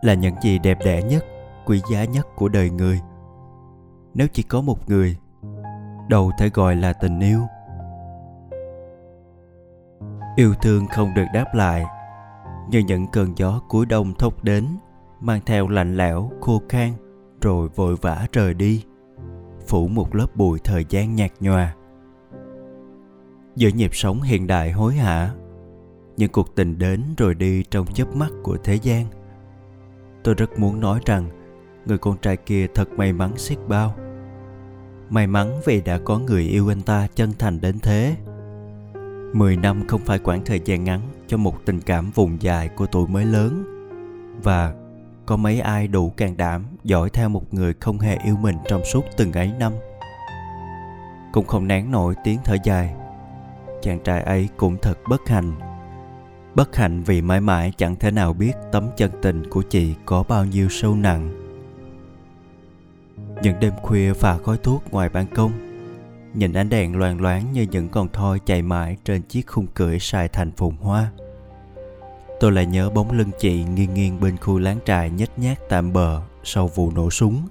là 0.02 0.14
những 0.14 0.34
gì 0.42 0.58
đẹp 0.58 0.78
đẽ 0.84 1.02
nhất, 1.02 1.24
quý 1.66 1.80
giá 1.92 2.04
nhất 2.04 2.26
của 2.36 2.48
đời 2.48 2.70
người. 2.70 3.00
Nếu 4.14 4.26
chỉ 4.32 4.42
có 4.42 4.60
một 4.60 4.88
người, 4.88 5.16
đâu 6.08 6.30
thể 6.38 6.50
gọi 6.54 6.76
là 6.76 6.92
tình 6.92 7.20
yêu. 7.20 7.40
Yêu 10.36 10.54
thương 10.62 10.86
không 10.86 11.14
được 11.14 11.26
đáp 11.34 11.54
lại 11.54 11.84
như 12.70 12.78
những 12.78 13.06
cơn 13.06 13.32
gió 13.36 13.60
cuối 13.68 13.86
đông 13.86 14.14
thốc 14.14 14.44
đến, 14.44 14.66
mang 15.20 15.40
theo 15.46 15.68
lạnh 15.68 15.96
lẽo, 15.96 16.30
khô 16.40 16.62
khan, 16.68 16.92
rồi 17.40 17.68
vội 17.68 17.96
vã 18.00 18.26
rời 18.32 18.54
đi, 18.54 18.84
phủ 19.66 19.88
một 19.88 20.14
lớp 20.14 20.36
bụi 20.36 20.58
thời 20.64 20.84
gian 20.88 21.14
nhạt 21.14 21.32
nhòa. 21.40 21.74
Giữa 23.56 23.68
nhịp 23.68 23.90
sống 23.94 24.22
hiện 24.22 24.46
đại 24.46 24.72
hối 24.72 24.94
hả, 24.94 25.30
những 26.16 26.32
cuộc 26.32 26.54
tình 26.54 26.78
đến 26.78 27.02
rồi 27.16 27.34
đi 27.34 27.62
trong 27.70 27.86
chớp 27.86 28.16
mắt 28.16 28.30
của 28.42 28.56
thế 28.64 28.74
gian. 28.74 29.06
Tôi 30.24 30.34
rất 30.34 30.58
muốn 30.58 30.80
nói 30.80 31.00
rằng, 31.04 31.28
người 31.86 31.98
con 31.98 32.16
trai 32.16 32.36
kia 32.36 32.66
thật 32.74 32.88
may 32.92 33.12
mắn 33.12 33.36
xiết 33.36 33.58
bao. 33.68 33.94
May 35.10 35.26
mắn 35.26 35.60
vì 35.64 35.80
đã 35.80 35.98
có 35.98 36.18
người 36.18 36.42
yêu 36.42 36.72
anh 36.72 36.82
ta 36.82 37.06
chân 37.14 37.32
thành 37.38 37.60
đến 37.60 37.78
thế. 37.82 38.16
Mười 39.32 39.56
năm 39.56 39.86
không 39.86 40.00
phải 40.04 40.18
quãng 40.18 40.42
thời 40.44 40.60
gian 40.64 40.84
ngắn 40.84 41.00
cho 41.28 41.36
một 41.36 41.64
tình 41.64 41.80
cảm 41.80 42.10
vùng 42.10 42.42
dài 42.42 42.68
của 42.68 42.86
tuổi 42.86 43.06
mới 43.08 43.24
lớn. 43.24 43.64
Và 44.42 44.74
có 45.26 45.36
mấy 45.36 45.60
ai 45.60 45.88
đủ 45.88 46.10
can 46.10 46.36
đảm 46.36 46.64
dõi 46.84 47.10
theo 47.10 47.28
một 47.28 47.54
người 47.54 47.74
không 47.80 47.98
hề 47.98 48.16
yêu 48.24 48.36
mình 48.36 48.56
trong 48.68 48.84
suốt 48.84 49.04
từng 49.16 49.32
ấy 49.32 49.52
năm. 49.58 49.72
Cũng 51.32 51.46
không 51.46 51.68
nén 51.68 51.90
nổi 51.90 52.14
tiếng 52.24 52.38
thở 52.44 52.56
dài. 52.64 52.94
Chàng 53.82 53.98
trai 54.04 54.22
ấy 54.22 54.48
cũng 54.56 54.76
thật 54.82 54.98
bất 55.08 55.28
hạnh. 55.28 55.52
Bất 56.54 56.76
hạnh 56.76 57.02
vì 57.02 57.22
mãi 57.22 57.40
mãi 57.40 57.72
chẳng 57.76 57.96
thể 57.96 58.10
nào 58.10 58.32
biết 58.32 58.52
tấm 58.72 58.88
chân 58.96 59.10
tình 59.22 59.50
của 59.50 59.62
chị 59.62 59.94
có 60.04 60.24
bao 60.28 60.44
nhiêu 60.44 60.68
sâu 60.68 60.94
nặng. 60.94 61.30
Những 63.42 63.60
đêm 63.60 63.72
khuya 63.82 64.12
phà 64.12 64.38
khói 64.38 64.58
thuốc 64.62 64.92
ngoài 64.92 65.08
ban 65.08 65.26
công 65.26 65.67
nhìn 66.38 66.52
ánh 66.52 66.68
đèn 66.68 66.96
loàn 66.96 67.20
loáng 67.20 67.52
như 67.52 67.66
những 67.70 67.88
con 67.88 68.08
thoi 68.12 68.40
chạy 68.46 68.62
mãi 68.62 68.96
trên 69.04 69.22
chiếc 69.22 69.46
khung 69.46 69.66
cưỡi 69.66 69.98
xài 69.98 70.28
thành 70.28 70.52
phùng 70.52 70.76
hoa. 70.76 71.10
Tôi 72.40 72.52
lại 72.52 72.66
nhớ 72.66 72.90
bóng 72.90 73.12
lưng 73.12 73.30
chị 73.38 73.64
nghiêng 73.64 73.94
nghiêng 73.94 74.20
bên 74.20 74.36
khu 74.36 74.58
láng 74.58 74.78
trại 74.84 75.10
nhếch 75.10 75.38
nhác 75.38 75.58
tạm 75.68 75.92
bờ 75.92 76.22
sau 76.44 76.68
vụ 76.68 76.90
nổ 76.90 77.10
súng. 77.10 77.48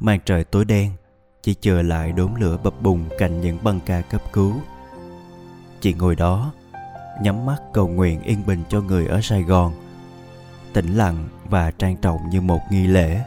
Màn 0.00 0.20
trời 0.24 0.44
tối 0.44 0.64
đen 0.64 0.92
chỉ 1.42 1.54
chờ 1.54 1.82
lại 1.82 2.12
đốm 2.12 2.34
lửa 2.34 2.58
bập 2.64 2.82
bùng 2.82 3.04
cạnh 3.18 3.40
những 3.40 3.58
băng 3.62 3.80
ca 3.86 4.00
cấp 4.00 4.22
cứu. 4.32 4.54
Chị 5.80 5.94
ngồi 5.94 6.16
đó, 6.16 6.52
nhắm 7.22 7.46
mắt 7.46 7.56
cầu 7.72 7.88
nguyện 7.88 8.22
yên 8.22 8.38
bình 8.46 8.62
cho 8.68 8.80
người 8.80 9.06
ở 9.06 9.20
sài 9.20 9.42
gòn. 9.42 9.72
Tĩnh 10.72 10.94
lặng 10.94 11.28
và 11.50 11.70
trang 11.70 11.96
trọng 11.96 12.30
như 12.30 12.40
một 12.40 12.60
nghi 12.70 12.86
lễ 12.86 13.20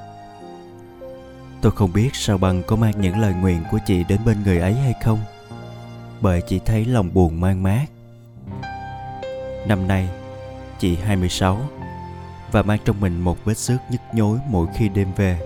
tôi 1.62 1.72
không 1.72 1.94
biết 1.94 2.10
sao 2.14 2.38
bằng 2.38 2.64
có 2.64 2.76
mang 2.76 3.02
những 3.02 3.20
lời 3.20 3.34
nguyện 3.34 3.64
của 3.72 3.78
chị 3.86 4.04
đến 4.04 4.20
bên 4.26 4.44
người 4.44 4.60
ấy 4.60 4.74
hay 4.74 4.94
không 5.04 5.20
bởi 6.22 6.42
chị 6.42 6.60
thấy 6.66 6.86
lòng 6.86 7.14
buồn 7.14 7.42
mang 7.42 7.64
mát 7.64 7.86
năm 9.68 9.88
nay 9.88 10.10
chị 10.80 10.96
26 10.96 11.62
và 12.52 12.62
mang 12.62 12.80
trong 12.86 13.00
mình 13.00 13.22
một 13.22 13.46
vết 13.46 13.58
xước 13.58 13.80
nhức 13.90 14.02
nhối 14.14 14.40
mỗi 14.50 14.68
khi 14.76 14.90
đêm 14.90 15.08
về. 15.16 15.40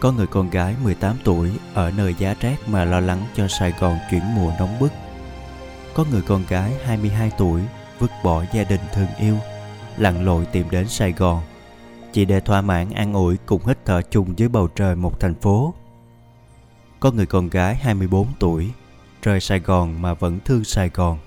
Có 0.00 0.12
người 0.12 0.26
con 0.26 0.50
gái 0.50 0.74
18 0.82 1.16
tuổi 1.24 1.50
ở 1.74 1.90
nơi 1.90 2.14
giá 2.18 2.34
rét 2.40 2.56
mà 2.66 2.84
lo 2.84 3.00
lắng 3.00 3.26
cho 3.34 3.48
Sài 3.48 3.72
Gòn 3.80 3.98
chuyển 4.10 4.22
mùa 4.34 4.52
nóng 4.58 4.78
bức. 4.78 4.92
Có 5.94 6.04
người 6.10 6.22
con 6.22 6.42
gái 6.48 6.72
22 6.84 7.30
tuổi 7.38 7.62
vứt 7.98 8.10
bỏ 8.24 8.44
gia 8.52 8.64
đình 8.64 8.80
thương 8.92 9.14
yêu, 9.18 9.36
lặn 9.96 10.24
lội 10.24 10.46
tìm 10.46 10.70
đến 10.70 10.88
Sài 10.88 11.12
Gòn 11.12 11.42
chỉ 12.14 12.24
để 12.24 12.40
thỏa 12.40 12.60
mãn 12.60 12.90
an 12.90 13.12
ủi 13.12 13.36
cùng 13.46 13.66
hít 13.66 13.78
thở 13.84 14.02
chung 14.02 14.38
dưới 14.38 14.48
bầu 14.48 14.68
trời 14.68 14.96
một 14.96 15.20
thành 15.20 15.34
phố. 15.34 15.74
Có 17.00 17.10
người 17.10 17.26
con 17.26 17.48
gái 17.48 17.74
24 17.74 18.26
tuổi 18.38 18.70
rời 19.22 19.40
Sài 19.40 19.60
Gòn 19.60 20.02
mà 20.02 20.14
vẫn 20.14 20.38
thương 20.44 20.64
Sài 20.64 20.88
Gòn 20.88 21.18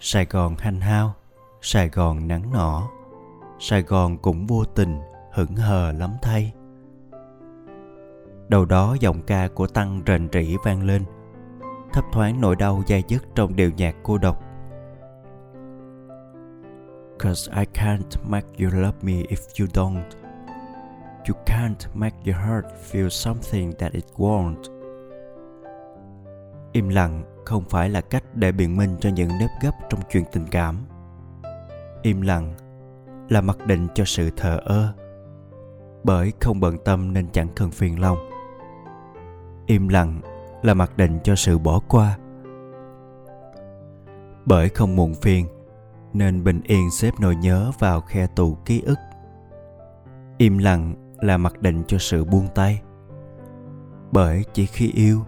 Sài 0.00 0.24
Gòn 0.24 0.56
hanh 0.58 0.80
hao, 0.80 1.14
Sài 1.62 1.88
Gòn 1.88 2.28
nắng 2.28 2.52
nỏ, 2.52 2.90
Sài 3.60 3.82
Gòn 3.82 4.18
cũng 4.18 4.46
vô 4.46 4.64
tình, 4.64 4.98
hững 5.32 5.56
hờ 5.56 5.92
lắm 5.92 6.16
thay. 6.22 6.52
Đầu 8.48 8.64
đó 8.64 8.96
giọng 9.00 9.22
ca 9.22 9.48
của 9.48 9.66
Tăng 9.66 10.02
rền 10.06 10.28
rỉ 10.32 10.56
vang 10.64 10.82
lên, 10.82 11.04
thấp 11.92 12.04
thoáng 12.12 12.40
nỗi 12.40 12.56
đau 12.56 12.82
dai 12.88 13.02
dứt 13.08 13.24
trong 13.34 13.56
điệu 13.56 13.70
nhạc 13.76 13.96
cô 14.02 14.18
độc. 14.18 14.47
Cause 17.18 17.50
I 17.50 17.64
can't 17.64 18.28
make 18.28 18.46
you 18.58 18.70
love 18.70 19.02
me 19.02 19.22
if 19.28 19.38
you 19.60 19.66
don't. 19.74 20.04
You 21.28 21.34
can't 21.46 21.94
make 21.94 22.14
your 22.24 22.36
heart 22.36 22.66
feel 22.92 23.08
something 23.08 23.72
that 23.78 23.92
it 23.92 24.04
won't. 24.16 24.62
Im 26.72 26.88
lặng 26.88 27.22
không 27.44 27.64
phải 27.68 27.90
là 27.90 28.00
cách 28.00 28.24
để 28.34 28.52
biện 28.52 28.76
minh 28.76 28.96
cho 29.00 29.10
những 29.10 29.30
nếp 29.40 29.50
gấp 29.62 29.72
trong 29.90 30.00
chuyện 30.10 30.24
tình 30.32 30.46
cảm 30.50 30.86
im 32.02 32.20
lặng 32.20 32.54
là 33.28 33.40
mặc 33.40 33.66
định 33.66 33.88
cho 33.94 34.04
sự 34.04 34.30
thờ 34.36 34.60
ơ, 34.64 34.92
bởi 36.04 36.32
không 36.40 36.60
bận 36.60 36.76
tâm 36.84 37.12
nên 37.12 37.28
chẳng 37.32 37.48
cần 37.56 37.70
phiền 37.70 38.00
lòng 38.00 38.18
im 39.66 39.88
lặng 39.88 40.20
là 40.62 40.74
mặc 40.74 40.96
định 40.96 41.18
cho 41.24 41.34
sự 41.34 41.58
bỏ 41.58 41.80
qua, 41.88 42.18
bởi 44.46 44.68
không 44.68 44.96
muộn 44.96 45.14
phiền 45.14 45.46
nên 46.12 46.44
bình 46.44 46.60
yên 46.64 46.90
xếp 46.90 47.14
nỗi 47.20 47.36
nhớ 47.36 47.70
vào 47.78 48.00
khe 48.00 48.26
tủ 48.26 48.54
ký 48.54 48.80
ức. 48.80 48.98
Im 50.38 50.58
lặng 50.58 50.94
là 51.20 51.36
mặc 51.36 51.62
định 51.62 51.82
cho 51.86 51.98
sự 51.98 52.24
buông 52.24 52.48
tay. 52.54 52.82
Bởi 54.12 54.44
chỉ 54.52 54.66
khi 54.66 54.92
yêu, 54.92 55.24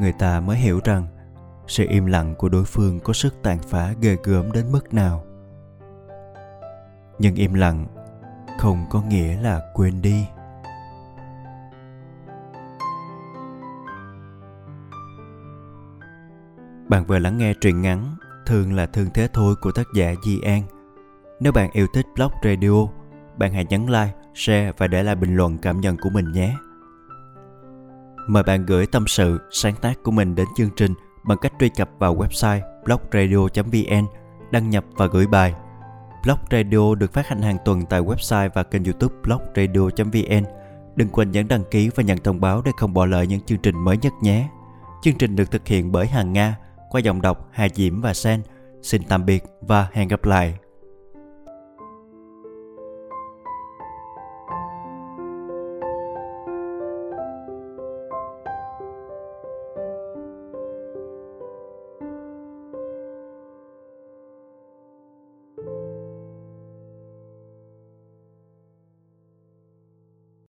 người 0.00 0.12
ta 0.12 0.40
mới 0.40 0.56
hiểu 0.56 0.80
rằng 0.84 1.06
sự 1.66 1.86
im 1.88 2.06
lặng 2.06 2.34
của 2.38 2.48
đối 2.48 2.64
phương 2.64 3.00
có 3.00 3.12
sức 3.12 3.42
tàn 3.42 3.58
phá 3.58 3.94
ghê 4.00 4.16
gớm 4.24 4.52
đến 4.52 4.72
mức 4.72 4.94
nào. 4.94 5.24
Nhưng 7.18 7.34
im 7.34 7.54
lặng 7.54 7.86
không 8.58 8.86
có 8.90 9.02
nghĩa 9.02 9.42
là 9.42 9.60
quên 9.74 10.02
đi. 10.02 10.26
Bạn 16.88 17.04
vừa 17.06 17.18
lắng 17.18 17.38
nghe 17.38 17.54
truyện 17.54 17.82
ngắn 17.82 18.16
thường 18.46 18.72
là 18.72 18.86
thương 18.86 19.08
thế 19.14 19.28
thôi 19.32 19.54
của 19.60 19.72
tác 19.72 19.86
giả 19.94 20.14
di 20.24 20.40
an 20.40 20.62
nếu 21.40 21.52
bạn 21.52 21.70
yêu 21.72 21.86
thích 21.94 22.06
blog 22.16 22.32
radio, 22.44 22.86
bạn 23.36 23.52
hãy 23.52 23.66
nhấn 23.70 23.86
like, 23.86 24.12
share 24.34 24.72
và 24.78 24.86
để 24.86 25.02
lại 25.02 25.14
bình 25.14 25.36
luận 25.36 25.58
cảm 25.58 25.80
nhận 25.80 25.96
của 25.96 26.10
mình 26.10 26.32
nhé 26.32 26.56
mời 28.28 28.42
bạn 28.42 28.66
gửi 28.66 28.86
tâm 28.86 29.06
sự, 29.06 29.38
sáng 29.50 29.74
tác 29.74 30.02
của 30.02 30.10
mình 30.10 30.34
đến 30.34 30.46
chương 30.56 30.70
trình 30.76 30.94
bằng 31.24 31.38
cách 31.38 31.52
truy 31.60 31.68
cập 31.68 31.90
vào 31.98 32.16
website 32.16 32.60
blogradio.vn 32.84 34.06
đăng 34.50 34.70
nhập 34.70 34.84
và 34.96 35.06
gửi 35.06 35.26
bài 35.26 35.54
Blog 36.24 36.38
Radio 36.50 36.94
được 36.94 37.12
phát 37.12 37.28
hành 37.28 37.42
hàng 37.42 37.56
tuần 37.64 37.82
tại 37.90 38.02
website 38.02 38.48
và 38.54 38.62
kênh 38.62 38.84
youtube 38.84 39.14
blogradio.vn. 39.22 40.44
Đừng 40.96 41.08
quên 41.08 41.30
nhấn 41.30 41.48
đăng 41.48 41.64
ký 41.70 41.90
và 41.94 42.02
nhận 42.02 42.18
thông 42.18 42.40
báo 42.40 42.62
để 42.64 42.72
không 42.76 42.94
bỏ 42.94 43.06
lỡ 43.06 43.22
những 43.22 43.40
chương 43.40 43.58
trình 43.58 43.84
mới 43.84 43.96
nhất 43.96 44.12
nhé. 44.22 44.48
Chương 45.02 45.18
trình 45.18 45.36
được 45.36 45.50
thực 45.50 45.66
hiện 45.66 45.92
bởi 45.92 46.06
Hàng 46.06 46.32
Nga 46.32 46.56
qua 46.94 47.00
giọng 47.00 47.22
đọc 47.22 47.48
Hà 47.52 47.68
Diễm 47.74 48.00
và 48.00 48.14
Sen. 48.14 48.42
Xin 48.82 49.02
tạm 49.08 49.26
biệt 49.26 49.44
và 49.60 49.88
hẹn 49.92 50.08
gặp 50.08 50.24
lại. 50.24 50.54